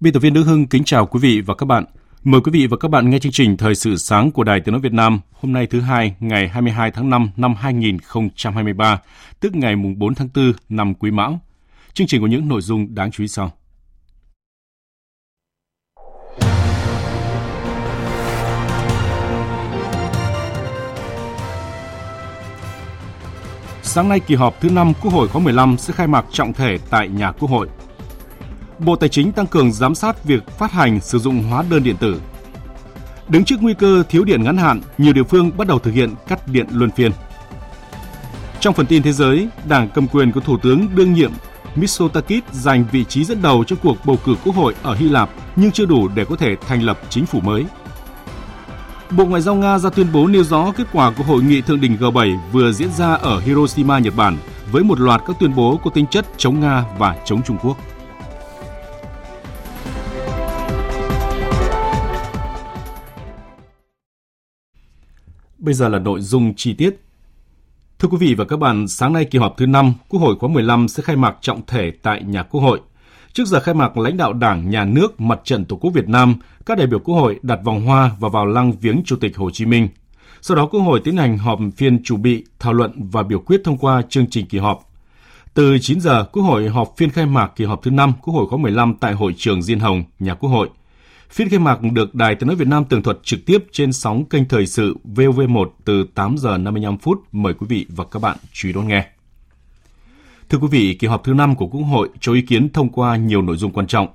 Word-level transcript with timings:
Biên 0.00 0.12
tập 0.12 0.20
viên 0.20 0.34
Đức 0.34 0.42
Hưng 0.42 0.66
kính 0.66 0.84
chào 0.84 1.06
quý 1.06 1.20
vị 1.20 1.40
và 1.40 1.54
các 1.54 1.66
bạn. 1.66 1.84
Mời 2.24 2.40
quý 2.40 2.52
vị 2.52 2.66
và 2.66 2.76
các 2.76 2.88
bạn 2.88 3.10
nghe 3.10 3.18
chương 3.18 3.32
trình 3.32 3.56
Thời 3.56 3.74
sự 3.74 3.96
sáng 3.96 4.30
của 4.30 4.44
Đài 4.44 4.60
Tiếng 4.60 4.72
nói 4.72 4.80
Việt 4.80 4.92
Nam 4.92 5.20
hôm 5.32 5.52
nay 5.52 5.66
thứ 5.66 5.80
hai 5.80 6.14
ngày 6.20 6.48
22 6.48 6.90
tháng 6.90 7.10
5 7.10 7.30
năm 7.36 7.54
2023, 7.54 9.00
tức 9.40 9.54
ngày 9.54 9.76
mùng 9.76 9.98
4 9.98 10.14
tháng 10.14 10.28
4 10.34 10.52
năm 10.68 10.94
Quý 10.94 11.10
Mão. 11.10 11.40
Chương 11.92 12.06
trình 12.06 12.20
có 12.20 12.26
những 12.26 12.48
nội 12.48 12.60
dung 12.60 12.94
đáng 12.94 13.10
chú 13.10 13.22
ý 13.22 13.28
sau. 13.28 13.52
Sáng 23.82 24.08
nay 24.08 24.20
kỳ 24.20 24.34
họp 24.34 24.60
thứ 24.60 24.70
5 24.70 24.92
Quốc 25.02 25.12
hội 25.12 25.28
khóa 25.28 25.42
15 25.42 25.76
sẽ 25.78 25.92
khai 25.92 26.06
mạc 26.06 26.24
trọng 26.32 26.52
thể 26.52 26.78
tại 26.90 27.08
nhà 27.08 27.32
Quốc 27.32 27.50
hội. 27.50 27.68
Bộ 28.78 28.96
Tài 28.96 29.08
chính 29.08 29.32
tăng 29.32 29.46
cường 29.46 29.72
giám 29.72 29.94
sát 29.94 30.24
việc 30.24 30.46
phát 30.58 30.72
hành 30.72 31.00
sử 31.00 31.18
dụng 31.18 31.42
hóa 31.42 31.64
đơn 31.70 31.82
điện 31.82 31.96
tử. 31.96 32.20
Đứng 33.28 33.44
trước 33.44 33.56
nguy 33.60 33.74
cơ 33.74 34.02
thiếu 34.08 34.24
điện 34.24 34.42
ngắn 34.42 34.56
hạn, 34.56 34.80
nhiều 34.98 35.12
địa 35.12 35.22
phương 35.22 35.50
bắt 35.56 35.66
đầu 35.66 35.78
thực 35.78 35.90
hiện 35.90 36.14
cắt 36.28 36.48
điện 36.48 36.66
luân 36.72 36.90
phiên. 36.90 37.12
Trong 38.60 38.74
phần 38.74 38.86
tin 38.86 39.02
thế 39.02 39.12
giới, 39.12 39.48
Đảng 39.68 39.88
cầm 39.94 40.08
quyền 40.08 40.32
của 40.32 40.40
Thủ 40.40 40.58
tướng 40.58 40.88
đương 40.94 41.14
nhiệm 41.14 41.32
Mitsotakis 41.74 42.42
giành 42.52 42.84
vị 42.92 43.04
trí 43.04 43.24
dẫn 43.24 43.42
đầu 43.42 43.64
trong 43.64 43.78
cuộc 43.82 43.96
bầu 44.04 44.18
cử 44.24 44.34
quốc 44.44 44.54
hội 44.54 44.74
ở 44.82 44.94
Hy 44.94 45.08
Lạp 45.08 45.30
nhưng 45.56 45.72
chưa 45.72 45.86
đủ 45.86 46.08
để 46.08 46.24
có 46.24 46.36
thể 46.36 46.56
thành 46.68 46.82
lập 46.82 47.00
chính 47.08 47.26
phủ 47.26 47.40
mới. 47.40 47.64
Bộ 49.10 49.24
Ngoại 49.24 49.42
giao 49.42 49.54
Nga 49.54 49.78
ra 49.78 49.90
tuyên 49.90 50.06
bố 50.12 50.26
nêu 50.26 50.44
rõ 50.44 50.72
kết 50.76 50.86
quả 50.92 51.12
của 51.18 51.24
hội 51.24 51.42
nghị 51.42 51.60
thượng 51.60 51.80
đỉnh 51.80 51.96
G7 51.96 52.38
vừa 52.52 52.72
diễn 52.72 52.92
ra 52.92 53.14
ở 53.14 53.40
Hiroshima, 53.40 53.98
Nhật 53.98 54.16
Bản 54.16 54.36
với 54.72 54.84
một 54.84 55.00
loạt 55.00 55.22
các 55.26 55.36
tuyên 55.40 55.54
bố 55.54 55.80
có 55.84 55.90
tính 55.90 56.06
chất 56.06 56.26
chống 56.36 56.60
Nga 56.60 56.84
và 56.98 57.16
chống 57.24 57.42
Trung 57.42 57.58
Quốc. 57.62 57.76
Bây 65.68 65.74
giờ 65.74 65.88
là 65.88 65.98
nội 65.98 66.20
dung 66.20 66.54
chi 66.54 66.72
tiết. 66.72 66.96
Thưa 67.98 68.08
quý 68.08 68.16
vị 68.20 68.34
và 68.34 68.44
các 68.44 68.56
bạn, 68.56 68.88
sáng 68.88 69.12
nay 69.12 69.24
kỳ 69.24 69.38
họp 69.38 69.54
thứ 69.56 69.66
5 69.66 69.92
Quốc 70.08 70.20
hội 70.20 70.36
khóa 70.38 70.48
15 70.48 70.88
sẽ 70.88 71.02
khai 71.02 71.16
mạc 71.16 71.36
trọng 71.40 71.60
thể 71.66 71.90
tại 72.02 72.22
nhà 72.22 72.42
Quốc 72.42 72.60
hội. 72.60 72.80
Trước 73.32 73.46
giờ 73.46 73.60
khai 73.60 73.74
mạc, 73.74 73.98
lãnh 73.98 74.16
đạo 74.16 74.32
Đảng, 74.32 74.70
Nhà 74.70 74.84
nước, 74.84 75.20
Mặt 75.20 75.40
trận 75.44 75.64
Tổ 75.64 75.76
quốc 75.76 75.90
Việt 75.90 76.08
Nam, 76.08 76.34
các 76.66 76.78
đại 76.78 76.86
biểu 76.86 76.98
Quốc 76.98 77.14
hội 77.14 77.38
đặt 77.42 77.58
vòng 77.64 77.86
hoa 77.86 78.10
và 78.18 78.28
vào 78.28 78.46
lăng 78.46 78.72
viếng 78.72 79.02
Chủ 79.04 79.16
tịch 79.16 79.36
Hồ 79.36 79.50
Chí 79.50 79.66
Minh. 79.66 79.88
Sau 80.40 80.56
đó 80.56 80.66
Quốc 80.66 80.80
hội 80.80 81.00
tiến 81.04 81.16
hành 81.16 81.38
họp 81.38 81.58
phiên 81.76 82.02
chủ 82.04 82.16
bị, 82.16 82.44
thảo 82.58 82.72
luận 82.72 83.08
và 83.10 83.22
biểu 83.22 83.38
quyết 83.38 83.60
thông 83.64 83.78
qua 83.78 84.02
chương 84.08 84.30
trình 84.30 84.46
kỳ 84.46 84.58
họp. 84.58 84.90
Từ 85.54 85.78
9 85.78 86.00
giờ, 86.00 86.24
Quốc 86.32 86.42
hội 86.42 86.68
họp 86.68 86.94
phiên 86.96 87.10
khai 87.10 87.26
mạc 87.26 87.52
kỳ 87.56 87.64
họp 87.64 87.82
thứ 87.82 87.90
5 87.90 88.12
Quốc 88.22 88.34
hội 88.34 88.46
khóa 88.48 88.58
15 88.58 88.94
tại 89.00 89.12
hội 89.12 89.34
trường 89.36 89.62
Diên 89.62 89.80
Hồng, 89.80 90.04
nhà 90.18 90.34
Quốc 90.34 90.50
hội. 90.50 90.68
Phiên 91.30 91.48
khai 91.48 91.58
mạc 91.58 91.78
được 91.92 92.14
Đài 92.14 92.34
Tiếng 92.34 92.46
nói 92.46 92.56
Việt 92.56 92.68
Nam 92.68 92.84
tường 92.84 93.02
thuật 93.02 93.18
trực 93.22 93.46
tiếp 93.46 93.64
trên 93.72 93.92
sóng 93.92 94.24
kênh 94.24 94.48
thời 94.48 94.66
sự 94.66 94.96
VOV1 95.14 95.70
từ 95.84 96.06
8 96.14 96.38
giờ 96.38 96.58
55 96.58 96.98
phút. 96.98 97.22
Mời 97.32 97.54
quý 97.54 97.66
vị 97.70 97.86
và 97.88 98.04
các 98.04 98.22
bạn 98.22 98.36
chú 98.52 98.68
ý 98.68 98.72
đón 98.72 98.88
nghe. 98.88 99.06
Thưa 100.48 100.58
quý 100.58 100.68
vị, 100.70 100.94
kỳ 100.94 101.06
họp 101.06 101.24
thứ 101.24 101.34
5 101.34 101.56
của 101.56 101.66
Quốc 101.66 101.82
hội 101.82 102.08
cho 102.20 102.32
ý 102.32 102.42
kiến 102.42 102.68
thông 102.72 102.88
qua 102.88 103.16
nhiều 103.16 103.42
nội 103.42 103.56
dung 103.56 103.72
quan 103.72 103.86
trọng. 103.86 104.08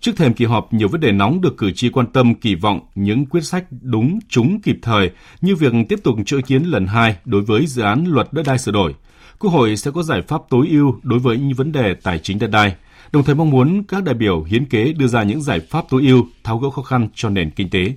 Trước 0.00 0.12
thềm 0.16 0.34
kỳ 0.34 0.44
họp, 0.44 0.72
nhiều 0.72 0.88
vấn 0.88 1.00
đề 1.00 1.12
nóng 1.12 1.40
được 1.40 1.56
cử 1.58 1.70
tri 1.70 1.90
quan 1.90 2.06
tâm 2.06 2.34
kỳ 2.34 2.54
vọng 2.54 2.80
những 2.94 3.26
quyết 3.26 3.44
sách 3.44 3.64
đúng, 3.82 4.18
trúng, 4.28 4.60
kịp 4.60 4.78
thời 4.82 5.10
như 5.40 5.56
việc 5.56 5.72
tiếp 5.88 5.98
tục 6.04 6.16
cho 6.26 6.36
ý 6.36 6.42
kiến 6.46 6.62
lần 6.62 6.86
2 6.86 7.16
đối 7.24 7.42
với 7.42 7.66
dự 7.66 7.82
án 7.82 8.04
luật 8.08 8.28
đất 8.32 8.42
đai 8.46 8.58
sửa 8.58 8.72
đổi. 8.72 8.94
Quốc 9.38 9.50
hội 9.50 9.76
sẽ 9.76 9.90
có 9.90 10.02
giải 10.02 10.22
pháp 10.22 10.40
tối 10.50 10.68
ưu 10.70 11.00
đối 11.02 11.18
với 11.18 11.36
những 11.36 11.54
vấn 11.54 11.72
đề 11.72 11.94
tài 11.94 12.18
chính 12.18 12.38
đất 12.38 12.50
đai, 12.50 12.74
đồng 13.12 13.24
thời 13.24 13.34
mong 13.34 13.50
muốn 13.50 13.82
các 13.88 14.02
đại 14.02 14.14
biểu 14.14 14.42
hiến 14.42 14.64
kế 14.64 14.92
đưa 14.92 15.06
ra 15.06 15.22
những 15.22 15.42
giải 15.42 15.60
pháp 15.60 15.84
tối 15.90 16.02
ưu 16.06 16.26
tháo 16.44 16.58
gỡ 16.58 16.70
khó 16.70 16.82
khăn 16.82 17.08
cho 17.14 17.28
nền 17.28 17.50
kinh 17.50 17.70
tế. 17.70 17.92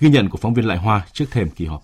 Ghi 0.00 0.08
nhận 0.08 0.28
của 0.28 0.38
phóng 0.38 0.54
viên 0.54 0.66
Lại 0.66 0.78
Hoa 0.78 1.06
trước 1.12 1.24
thềm 1.30 1.50
kỳ 1.50 1.64
họp. 1.64 1.82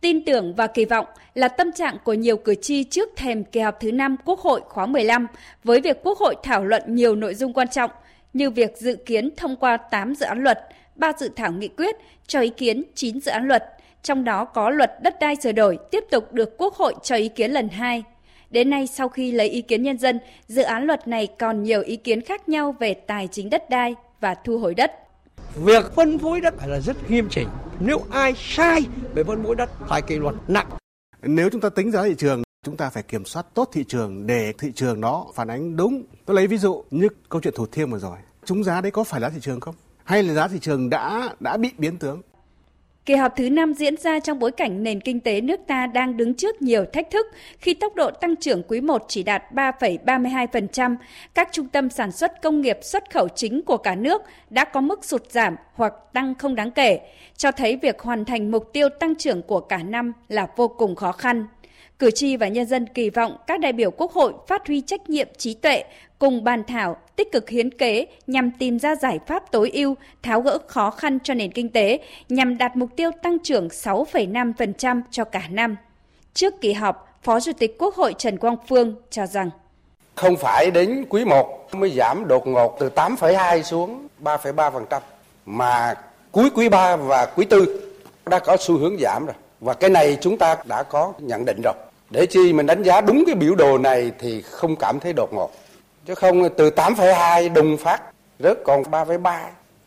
Tin 0.00 0.24
tưởng 0.24 0.54
và 0.54 0.66
kỳ 0.66 0.84
vọng 0.84 1.06
là 1.34 1.48
tâm 1.48 1.72
trạng 1.72 1.96
của 2.04 2.12
nhiều 2.12 2.36
cử 2.36 2.54
tri 2.54 2.84
trước 2.84 3.08
thềm 3.16 3.44
kỳ 3.44 3.60
họp 3.60 3.80
thứ 3.80 3.92
5 3.92 4.16
Quốc 4.24 4.40
hội 4.40 4.60
khóa 4.68 4.86
15 4.86 5.26
với 5.64 5.80
việc 5.80 5.96
Quốc 6.02 6.18
hội 6.18 6.34
thảo 6.42 6.64
luận 6.64 6.82
nhiều 6.86 7.16
nội 7.16 7.34
dung 7.34 7.52
quan 7.52 7.68
trọng 7.68 7.90
như 8.32 8.50
việc 8.50 8.76
dự 8.76 8.96
kiến 9.06 9.30
thông 9.36 9.56
qua 9.56 9.76
8 9.76 10.14
dự 10.14 10.26
án 10.26 10.42
luật, 10.42 10.58
3 10.96 11.12
dự 11.18 11.28
thảo 11.36 11.52
nghị 11.52 11.68
quyết, 11.68 11.96
cho 12.26 12.40
ý 12.40 12.48
kiến 12.48 12.82
9 12.94 13.20
dự 13.20 13.30
án 13.30 13.48
luật, 13.48 13.64
trong 14.02 14.24
đó 14.24 14.44
có 14.44 14.70
luật 14.70 14.92
đất 15.02 15.16
đai 15.20 15.36
sửa 15.36 15.52
đổi 15.52 15.78
tiếp 15.90 16.04
tục 16.10 16.32
được 16.32 16.58
Quốc 16.58 16.74
hội 16.74 16.94
cho 17.02 17.16
ý 17.16 17.28
kiến 17.28 17.50
lần 17.50 17.68
2. 17.68 18.02
Đến 18.50 18.70
nay 18.70 18.86
sau 18.86 19.08
khi 19.08 19.32
lấy 19.32 19.48
ý 19.48 19.62
kiến 19.62 19.82
nhân 19.82 19.98
dân, 19.98 20.20
dự 20.48 20.62
án 20.62 20.84
luật 20.84 21.08
này 21.08 21.28
còn 21.38 21.62
nhiều 21.62 21.82
ý 21.82 21.96
kiến 21.96 22.20
khác 22.20 22.48
nhau 22.48 22.76
về 22.80 22.94
tài 22.94 23.28
chính 23.28 23.50
đất 23.50 23.70
đai 23.70 23.94
và 24.20 24.34
thu 24.44 24.58
hồi 24.58 24.74
đất. 24.74 24.92
Việc 25.54 25.92
phân 25.94 26.18
phối 26.18 26.40
đất 26.40 26.54
phải 26.58 26.68
là 26.68 26.80
rất 26.80 27.10
nghiêm 27.10 27.28
chỉnh. 27.30 27.48
Nếu 27.80 28.00
ai 28.10 28.34
sai 28.36 28.80
về 29.14 29.24
phân 29.24 29.44
phối 29.44 29.56
đất 29.56 29.70
phải 29.88 30.02
kỷ 30.02 30.16
luật 30.16 30.34
nặng. 30.48 30.66
Nếu 31.22 31.48
chúng 31.52 31.60
ta 31.60 31.68
tính 31.68 31.90
giá 31.90 32.02
thị 32.02 32.14
trường, 32.18 32.42
chúng 32.64 32.76
ta 32.76 32.90
phải 32.90 33.02
kiểm 33.02 33.24
soát 33.24 33.46
tốt 33.54 33.68
thị 33.72 33.84
trường 33.88 34.26
để 34.26 34.52
thị 34.58 34.72
trường 34.74 35.00
đó 35.00 35.26
phản 35.34 35.48
ánh 35.48 35.76
đúng. 35.76 36.02
Tôi 36.26 36.36
lấy 36.36 36.46
ví 36.46 36.58
dụ 36.58 36.84
như 36.90 37.08
câu 37.28 37.40
chuyện 37.40 37.54
Thủ 37.56 37.66
Thiêm 37.66 37.90
vừa 37.90 37.98
rồi. 37.98 38.16
Chúng 38.44 38.64
giá 38.64 38.80
đấy 38.80 38.90
có 38.90 39.04
phải 39.04 39.20
giá 39.20 39.28
thị 39.28 39.38
trường 39.40 39.60
không? 39.60 39.74
Hay 40.04 40.22
là 40.22 40.34
giá 40.34 40.48
thị 40.48 40.58
trường 40.58 40.90
đã 40.90 41.34
đã 41.40 41.56
bị 41.56 41.70
biến 41.78 41.98
tướng? 41.98 42.22
Kỳ 43.10 43.16
họp 43.16 43.36
thứ 43.36 43.50
5 43.50 43.74
diễn 43.74 43.96
ra 43.96 44.20
trong 44.20 44.38
bối 44.38 44.50
cảnh 44.50 44.82
nền 44.82 45.00
kinh 45.00 45.20
tế 45.20 45.40
nước 45.40 45.60
ta 45.66 45.86
đang 45.86 46.16
đứng 46.16 46.34
trước 46.34 46.62
nhiều 46.62 46.84
thách 46.92 47.10
thức 47.10 47.26
khi 47.58 47.74
tốc 47.74 47.94
độ 47.94 48.10
tăng 48.10 48.36
trưởng 48.36 48.62
quý 48.68 48.80
1 48.80 49.04
chỉ 49.08 49.22
đạt 49.22 49.42
3,32%, 49.52 50.96
các 51.34 51.48
trung 51.52 51.68
tâm 51.68 51.90
sản 51.90 52.12
xuất 52.12 52.42
công 52.42 52.60
nghiệp 52.60 52.78
xuất 52.82 53.10
khẩu 53.10 53.28
chính 53.28 53.62
của 53.62 53.76
cả 53.76 53.94
nước 53.94 54.22
đã 54.50 54.64
có 54.64 54.80
mức 54.80 55.04
sụt 55.04 55.30
giảm 55.30 55.56
hoặc 55.74 55.92
tăng 56.12 56.34
không 56.34 56.54
đáng 56.54 56.70
kể, 56.70 57.00
cho 57.36 57.52
thấy 57.52 57.76
việc 57.76 58.00
hoàn 58.00 58.24
thành 58.24 58.50
mục 58.50 58.72
tiêu 58.72 58.88
tăng 58.88 59.14
trưởng 59.14 59.42
của 59.42 59.60
cả 59.60 59.78
năm 59.78 60.12
là 60.28 60.46
vô 60.56 60.68
cùng 60.68 60.94
khó 60.94 61.12
khăn. 61.12 61.46
Cử 62.00 62.10
tri 62.10 62.36
và 62.36 62.48
nhân 62.48 62.66
dân 62.66 62.86
kỳ 62.86 63.10
vọng 63.10 63.36
các 63.46 63.60
đại 63.60 63.72
biểu 63.72 63.90
Quốc 63.90 64.12
hội 64.12 64.32
phát 64.46 64.66
huy 64.66 64.80
trách 64.80 65.10
nhiệm 65.10 65.28
trí 65.36 65.54
tuệ, 65.54 65.84
cùng 66.18 66.44
bàn 66.44 66.64
thảo, 66.64 66.96
tích 67.16 67.32
cực 67.32 67.48
hiến 67.48 67.70
kế 67.70 68.06
nhằm 68.26 68.50
tìm 68.58 68.78
ra 68.78 68.96
giải 68.96 69.18
pháp 69.26 69.50
tối 69.50 69.70
ưu, 69.74 69.94
tháo 70.22 70.40
gỡ 70.40 70.58
khó 70.66 70.90
khăn 70.90 71.18
cho 71.24 71.34
nền 71.34 71.52
kinh 71.52 71.68
tế 71.68 71.98
nhằm 72.28 72.58
đạt 72.58 72.76
mục 72.76 72.90
tiêu 72.96 73.10
tăng 73.22 73.38
trưởng 73.38 73.68
6,5% 73.68 75.00
cho 75.10 75.24
cả 75.24 75.42
năm. 75.50 75.76
Trước 76.34 76.54
kỳ 76.60 76.72
họp, 76.72 77.18
Phó 77.22 77.40
Chủ 77.40 77.52
tịch 77.58 77.76
Quốc 77.78 77.94
hội 77.94 78.14
Trần 78.18 78.38
Quang 78.38 78.56
Phương 78.68 78.94
cho 79.10 79.26
rằng 79.26 79.50
Không 80.14 80.36
phải 80.36 80.70
đến 80.70 81.04
quý 81.08 81.24
1 81.24 81.68
mới 81.72 81.90
giảm 81.90 82.28
đột 82.28 82.46
ngột 82.46 82.76
từ 82.80 82.90
8,2 82.94 83.62
xuống 83.62 84.08
3,3%, 84.22 85.00
mà 85.46 85.94
cuối 86.32 86.50
quý 86.54 86.68
3 86.68 86.96
và 86.96 87.26
quý 87.26 87.46
4 87.50 87.60
đã 88.26 88.38
có 88.38 88.56
xu 88.60 88.78
hướng 88.78 88.96
giảm 88.98 89.26
rồi. 89.26 89.34
Và 89.60 89.74
cái 89.74 89.90
này 89.90 90.18
chúng 90.20 90.38
ta 90.38 90.56
đã 90.64 90.82
có 90.82 91.12
nhận 91.18 91.44
định 91.44 91.60
rồi. 91.64 91.74
Để 92.10 92.26
chi 92.26 92.52
mình 92.52 92.66
đánh 92.66 92.82
giá 92.82 93.00
đúng 93.00 93.24
cái 93.26 93.34
biểu 93.34 93.54
đồ 93.54 93.78
này 93.78 94.12
thì 94.18 94.42
không 94.42 94.76
cảm 94.76 95.00
thấy 95.00 95.12
đột 95.12 95.32
ngột. 95.32 95.50
Chứ 96.06 96.14
không 96.14 96.48
từ 96.56 96.70
8,2 96.70 97.52
đùng 97.52 97.76
phát 97.76 98.02
rớt 98.38 98.58
còn 98.64 98.82
3,3. 98.82 99.38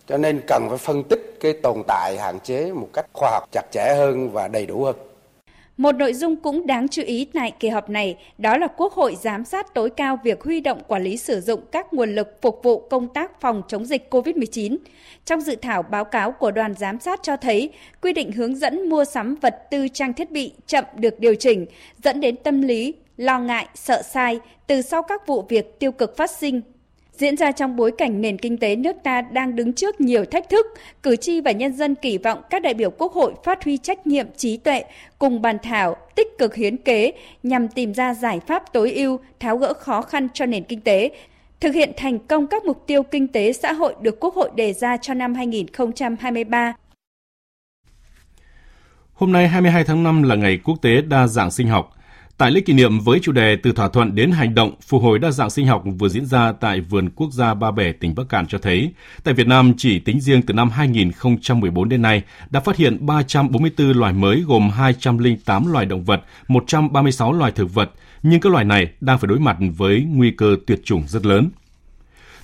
Cho 0.08 0.18
nên 0.18 0.42
cần 0.48 0.66
phải 0.70 0.78
phân 0.78 1.04
tích 1.04 1.38
cái 1.40 1.54
tồn 1.54 1.84
tại 1.88 2.18
hạn 2.18 2.40
chế 2.40 2.72
một 2.72 2.88
cách 2.94 3.06
khoa 3.14 3.32
học 3.32 3.44
chặt 3.52 3.64
chẽ 3.72 3.96
hơn 3.98 4.30
và 4.32 4.48
đầy 4.48 4.66
đủ 4.66 4.84
hơn. 4.84 4.96
Một 5.78 5.92
nội 5.92 6.14
dung 6.14 6.36
cũng 6.36 6.68
đáng 6.68 6.88
chú 6.88 7.02
ý 7.02 7.26
tại 7.34 7.52
kỳ 7.60 7.70
họp 7.70 7.90
này 7.90 8.18
đó 8.38 8.58
là 8.58 8.68
Quốc 8.68 8.94
hội 8.94 9.16
giám 9.22 9.46
sát 9.46 9.74
tối 9.74 9.90
cao 9.90 10.20
việc 10.24 10.44
huy 10.44 10.60
động 10.60 10.82
quản 10.88 11.04
lý 11.04 11.18
sử 11.18 11.42
dụng 11.42 11.60
các 11.72 11.94
nguồn 11.94 12.16
lực 12.16 12.42
phục 12.42 12.60
vụ 12.64 12.80
công 12.80 13.14
tác 13.14 13.42
phòng 13.42 13.62
chống 13.68 13.86
dịch 13.86 14.08
COVID-19. 14.10 14.78
Trong 15.26 15.42
dự 15.42 15.56
thảo 15.56 15.84
báo 15.84 16.06
cáo 16.06 16.32
của 16.32 16.52
đoàn 16.52 16.74
giám 16.74 17.00
sát 17.00 17.20
cho 17.24 17.38
thấy, 17.38 17.70
quy 18.02 18.14
định 18.14 18.32
hướng 18.32 18.56
dẫn 18.56 18.90
mua 18.90 19.06
sắm 19.06 19.36
vật 19.36 19.56
tư 19.72 19.88
trang 19.88 20.14
thiết 20.14 20.32
bị 20.32 20.54
chậm 20.68 20.86
được 20.98 21.20
điều 21.20 21.36
chỉnh, 21.36 21.66
dẫn 22.04 22.22
đến 22.22 22.36
tâm 22.36 22.62
lý 22.62 22.94
lo 23.18 23.40
ngại, 23.40 23.68
sợ 23.76 24.02
sai 24.02 24.40
từ 24.68 24.82
sau 24.82 25.02
các 25.02 25.28
vụ 25.28 25.42
việc 25.42 25.80
tiêu 25.80 25.92
cực 25.92 26.18
phát 26.18 26.32
sinh 26.32 26.62
Diễn 27.24 27.38
ra 27.38 27.52
trong 27.52 27.76
bối 27.76 27.92
cảnh 27.98 28.22
nền 28.22 28.38
kinh 28.38 28.58
tế 28.58 28.76
nước 28.76 28.96
ta 29.04 29.22
đang 29.22 29.56
đứng 29.56 29.74
trước 29.74 30.02
nhiều 30.02 30.26
thách 30.26 30.50
thức, 30.50 30.66
cử 31.04 31.16
tri 31.16 31.42
và 31.42 31.52
nhân 31.52 31.74
dân 31.74 31.96
kỳ 31.96 32.18
vọng 32.18 32.42
các 32.50 32.62
đại 32.62 32.74
biểu 32.74 32.90
Quốc 32.90 33.14
hội 33.14 33.34
phát 33.44 33.64
huy 33.64 33.78
trách 33.78 34.08
nhiệm 34.08 34.28
trí 34.38 34.58
tuệ, 34.58 34.84
cùng 35.20 35.42
bàn 35.42 35.58
thảo, 35.64 35.96
tích 36.16 36.28
cực 36.38 36.56
hiến 36.56 36.78
kế 36.78 37.12
nhằm 37.44 37.68
tìm 37.68 37.94
ra 37.94 38.14
giải 38.14 38.40
pháp 38.48 38.74
tối 38.74 38.92
ưu, 38.92 39.20
tháo 39.40 39.58
gỡ 39.58 39.74
khó 39.74 40.02
khăn 40.02 40.28
cho 40.34 40.46
nền 40.46 40.64
kinh 40.64 40.82
tế, 40.82 41.12
thực 41.60 41.76
hiện 41.76 41.92
thành 41.98 42.20
công 42.20 42.48
các 42.48 42.66
mục 42.66 42.84
tiêu 42.88 43.04
kinh 43.04 43.28
tế 43.28 43.54
xã 43.54 43.74
hội 43.74 43.96
được 44.02 44.20
Quốc 44.20 44.36
hội 44.36 44.50
đề 44.56 44.74
ra 44.74 44.98
cho 44.98 45.14
năm 45.14 45.36
2023. 45.36 46.74
Hôm 49.14 49.32
nay 49.32 49.48
22 49.48 49.84
tháng 49.84 50.04
5 50.04 50.24
là 50.24 50.36
ngày 50.36 50.60
quốc 50.64 50.82
tế 50.82 51.02
đa 51.02 51.28
dạng 51.28 51.52
sinh 51.52 51.68
học. 51.68 51.94
Tại 52.38 52.52
lễ 52.52 52.62
kỷ 52.62 52.74
niệm 52.74 53.00
với 53.00 53.20
chủ 53.20 53.32
đề 53.32 53.56
Từ 53.56 53.72
thỏa 53.72 53.90
thuận 53.90 54.16
đến 54.16 54.32
hành 54.32 54.56
động, 54.56 54.72
phục 54.82 55.04
hồi 55.04 55.20
đa 55.20 55.32
dạng 55.32 55.50
sinh 55.50 55.68
học 55.68 55.84
vừa 56.00 56.10
diễn 56.10 56.26
ra 56.26 56.52
tại 56.52 56.82
Vườn 56.82 57.10
Quốc 57.10 57.32
gia 57.32 57.54
Ba 57.54 57.72
Bể, 57.72 57.92
tỉnh 57.92 58.16
Bắc 58.16 58.24
Cạn 58.30 58.48
cho 58.48 58.58
thấy, 58.58 58.92
tại 59.24 59.34
Việt 59.34 59.48
Nam 59.48 59.74
chỉ 59.78 60.00
tính 60.00 60.22
riêng 60.22 60.42
từ 60.42 60.54
năm 60.54 60.70
2014 60.70 61.90
đến 61.90 62.02
nay 62.02 62.24
đã 62.50 62.60
phát 62.60 62.76
hiện 62.76 63.06
344 63.06 63.92
loài 63.92 64.14
mới 64.14 64.44
gồm 64.48 64.70
208 64.70 65.72
loài 65.72 65.86
động 65.86 66.04
vật, 66.04 66.22
136 66.48 67.34
loài 67.34 67.52
thực 67.52 67.74
vật, 67.74 67.92
nhưng 68.24 68.40
các 68.42 68.52
loài 68.52 68.66
này 68.66 68.88
đang 69.02 69.20
phải 69.20 69.28
đối 69.28 69.40
mặt 69.40 69.58
với 69.78 70.06
nguy 70.10 70.32
cơ 70.32 70.56
tuyệt 70.68 70.82
chủng 70.84 71.04
rất 71.08 71.26
lớn. 71.26 71.50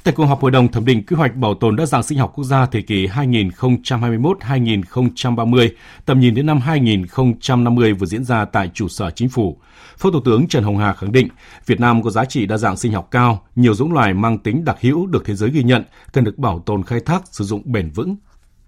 Tại 0.03 0.13
cuộc 0.17 0.25
họp 0.25 0.41
Hội 0.41 0.51
đồng 0.51 0.67
thẩm 0.67 0.85
định 0.85 1.05
quy 1.05 1.15
hoạch 1.15 1.35
bảo 1.35 1.53
tồn 1.53 1.75
đa 1.75 1.85
dạng 1.85 2.03
sinh 2.03 2.17
học 2.17 2.31
quốc 2.35 2.43
gia 2.43 2.65
thời 2.65 2.81
kỳ 2.81 3.07
2021-2030, 3.07 5.69
tầm 6.05 6.19
nhìn 6.19 6.35
đến 6.35 6.45
năm 6.45 6.59
2050 6.59 7.93
vừa 7.93 8.05
diễn 8.05 8.23
ra 8.23 8.45
tại 8.45 8.69
trụ 8.73 8.87
sở 8.87 9.11
chính 9.11 9.29
phủ. 9.29 9.57
Phó 9.97 10.11
Thủ 10.11 10.19
tướng 10.25 10.47
Trần 10.47 10.63
Hồng 10.63 10.77
Hà 10.77 10.93
khẳng 10.93 11.11
định, 11.11 11.27
Việt 11.65 11.79
Nam 11.79 12.03
có 12.03 12.09
giá 12.09 12.25
trị 12.25 12.45
đa 12.45 12.57
dạng 12.57 12.77
sinh 12.77 12.91
học 12.91 13.07
cao, 13.11 13.41
nhiều 13.55 13.73
giống 13.73 13.93
loài 13.93 14.13
mang 14.13 14.37
tính 14.37 14.65
đặc 14.65 14.77
hữu 14.81 15.05
được 15.05 15.25
thế 15.25 15.35
giới 15.35 15.49
ghi 15.49 15.63
nhận, 15.63 15.83
cần 16.13 16.23
được 16.23 16.37
bảo 16.37 16.59
tồn 16.59 16.83
khai 16.83 16.99
thác, 16.99 17.21
sử 17.31 17.43
dụng 17.43 17.61
bền 17.65 17.89
vững. 17.89 18.15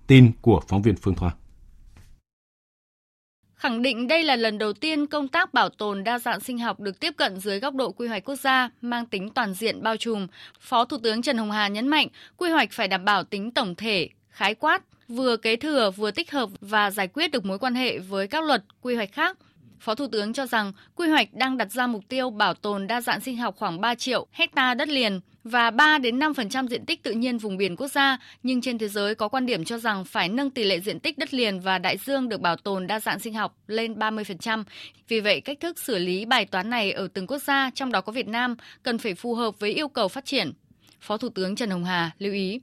Tin 0.07 0.31
của 0.41 0.61
phóng 0.67 0.81
viên 0.81 0.95
Phương 0.95 1.15
Thoa. 1.15 1.31
Khẳng 3.61 3.81
định 3.81 4.07
đây 4.07 4.23
là 4.23 4.35
lần 4.35 4.57
đầu 4.57 4.73
tiên 4.73 5.07
công 5.07 5.27
tác 5.27 5.53
bảo 5.53 5.69
tồn 5.69 6.03
đa 6.03 6.19
dạng 6.19 6.39
sinh 6.39 6.57
học 6.57 6.79
được 6.79 6.99
tiếp 6.99 7.13
cận 7.17 7.39
dưới 7.39 7.59
góc 7.59 7.75
độ 7.75 7.91
quy 7.91 8.07
hoạch 8.07 8.25
quốc 8.25 8.35
gia 8.35 8.69
mang 8.81 9.05
tính 9.05 9.29
toàn 9.29 9.53
diện 9.53 9.83
bao 9.83 9.97
trùm, 9.97 10.27
Phó 10.59 10.85
Thủ 10.85 10.97
tướng 11.03 11.21
Trần 11.21 11.37
Hồng 11.37 11.51
Hà 11.51 11.67
nhấn 11.67 11.87
mạnh 11.87 12.07
quy 12.37 12.49
hoạch 12.49 12.71
phải 12.71 12.87
đảm 12.87 13.05
bảo 13.05 13.23
tính 13.23 13.51
tổng 13.51 13.75
thể, 13.75 14.09
khái 14.29 14.55
quát, 14.55 14.81
vừa 15.07 15.37
kế 15.37 15.55
thừa 15.55 15.91
vừa 15.91 16.11
tích 16.11 16.31
hợp 16.31 16.49
và 16.61 16.91
giải 16.91 17.07
quyết 17.07 17.31
được 17.31 17.45
mối 17.45 17.59
quan 17.59 17.75
hệ 17.75 17.99
với 17.99 18.27
các 18.27 18.43
luật 18.43 18.63
quy 18.81 18.95
hoạch 18.95 19.11
khác– 19.11 19.37
Phó 19.81 19.95
Thủ 19.95 20.07
tướng 20.07 20.33
cho 20.33 20.45
rằng 20.45 20.73
quy 20.95 21.07
hoạch 21.07 21.33
đang 21.33 21.57
đặt 21.57 21.71
ra 21.71 21.87
mục 21.87 22.03
tiêu 22.07 22.29
bảo 22.29 22.53
tồn 22.53 22.87
đa 22.87 23.01
dạng 23.01 23.19
sinh 23.19 23.37
học 23.37 23.55
khoảng 23.57 23.81
3 23.81 23.95
triệu 23.95 24.27
hecta 24.31 24.73
đất 24.73 24.87
liền 24.87 25.19
và 25.43 25.71
3 25.71 25.97
đến 25.97 26.19
5% 26.19 26.67
diện 26.67 26.85
tích 26.85 27.03
tự 27.03 27.11
nhiên 27.11 27.37
vùng 27.37 27.57
biển 27.57 27.75
quốc 27.75 27.87
gia, 27.87 28.17
nhưng 28.43 28.61
trên 28.61 28.77
thế 28.77 28.87
giới 28.87 29.15
có 29.15 29.27
quan 29.27 29.45
điểm 29.45 29.65
cho 29.65 29.77
rằng 29.77 30.05
phải 30.05 30.29
nâng 30.29 30.49
tỷ 30.49 30.63
lệ 30.63 30.79
diện 30.79 30.99
tích 30.99 31.17
đất 31.17 31.33
liền 31.33 31.59
và 31.59 31.77
đại 31.77 31.97
dương 31.97 32.29
được 32.29 32.41
bảo 32.41 32.55
tồn 32.55 32.87
đa 32.87 32.99
dạng 32.99 33.19
sinh 33.19 33.33
học 33.33 33.57
lên 33.67 33.93
30%. 33.93 34.63
Vì 35.07 35.19
vậy, 35.19 35.41
cách 35.41 35.59
thức 35.59 35.79
xử 35.79 35.97
lý 35.97 36.25
bài 36.25 36.45
toán 36.45 36.69
này 36.69 36.91
ở 36.91 37.07
từng 37.13 37.27
quốc 37.27 37.41
gia, 37.41 37.69
trong 37.73 37.91
đó 37.91 38.01
có 38.01 38.11
Việt 38.11 38.27
Nam, 38.27 38.55
cần 38.83 38.97
phải 38.97 39.15
phù 39.15 39.35
hợp 39.35 39.59
với 39.59 39.71
yêu 39.71 39.87
cầu 39.87 40.07
phát 40.07 40.25
triển. 40.25 40.53
Phó 41.01 41.17
Thủ 41.17 41.29
tướng 41.29 41.55
Trần 41.55 41.69
Hồng 41.69 41.85
Hà 41.85 42.11
lưu 42.19 42.33
ý. 42.33 42.61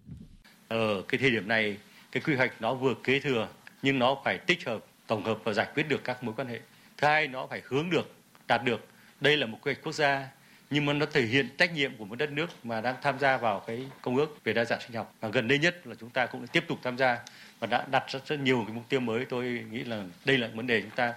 Ở 0.69 1.03
cái 1.09 1.19
thời 1.21 1.31
điểm 1.31 1.49
này, 1.49 1.77
cái 2.13 2.23
quy 2.27 2.35
hoạch 2.35 2.53
nó 2.61 2.75
vừa 2.75 2.95
kế 3.05 3.21
thừa 3.21 3.49
nhưng 3.83 3.99
nó 3.99 4.17
phải 4.25 4.39
tích 4.39 4.67
hợp, 4.67 4.85
tổng 5.07 5.25
hợp 5.25 5.39
và 5.45 5.53
giải 5.53 5.67
quyết 5.75 5.89
được 5.89 6.05
các 6.05 6.25
mối 6.25 6.35
quan 6.37 6.49
hệ 6.49 6.61
thứ 6.97 7.07
hai 7.07 7.29
nó 7.29 7.47
phải 7.47 7.63
hướng 7.65 7.91
được 7.91 8.15
đạt 8.49 8.65
được 8.65 8.87
đây 9.21 9.37
là 9.37 9.47
một 9.47 9.59
quy 9.63 9.73
hoạch 9.73 9.85
quốc 9.85 9.93
gia 9.93 10.29
nhưng 10.71 10.87
mà 10.87 10.93
nó 10.93 11.07
thể 11.07 11.23
hiện 11.23 11.49
trách 11.59 11.75
nhiệm 11.75 11.97
của 11.97 12.05
một 12.05 12.19
đất 12.19 12.33
nước 12.33 12.67
mà 12.67 12.81
đang 12.81 12.97
tham 13.03 13.19
gia 13.19 13.37
vào 13.37 13.61
cái 13.67 13.87
công 14.03 14.17
ước 14.17 14.45
về 14.45 14.53
đa 14.53 14.65
dạng 14.65 14.81
sinh 14.81 14.97
học. 14.97 15.15
Và 15.21 15.29
gần 15.29 15.49
đây 15.49 15.59
nhất 15.59 15.87
là 15.87 15.95
chúng 16.01 16.11
ta 16.11 16.27
cũng 16.27 16.47
tiếp 16.47 16.65
tục 16.69 16.79
tham 16.83 16.99
gia 16.99 17.19
và 17.59 17.67
đã 17.67 17.87
đặt 17.91 18.05
rất, 18.09 18.27
rất 18.27 18.41
nhiều 18.41 18.65
cái 18.67 18.75
mục 18.75 18.85
tiêu 18.89 19.01
mới. 19.01 19.25
Tôi 19.25 19.65
nghĩ 19.71 19.85
là 19.85 20.05
đây 20.25 20.39
là 20.39 20.49
vấn 20.55 20.67
đề 20.67 20.81
chúng 20.81 20.91
ta 20.91 21.15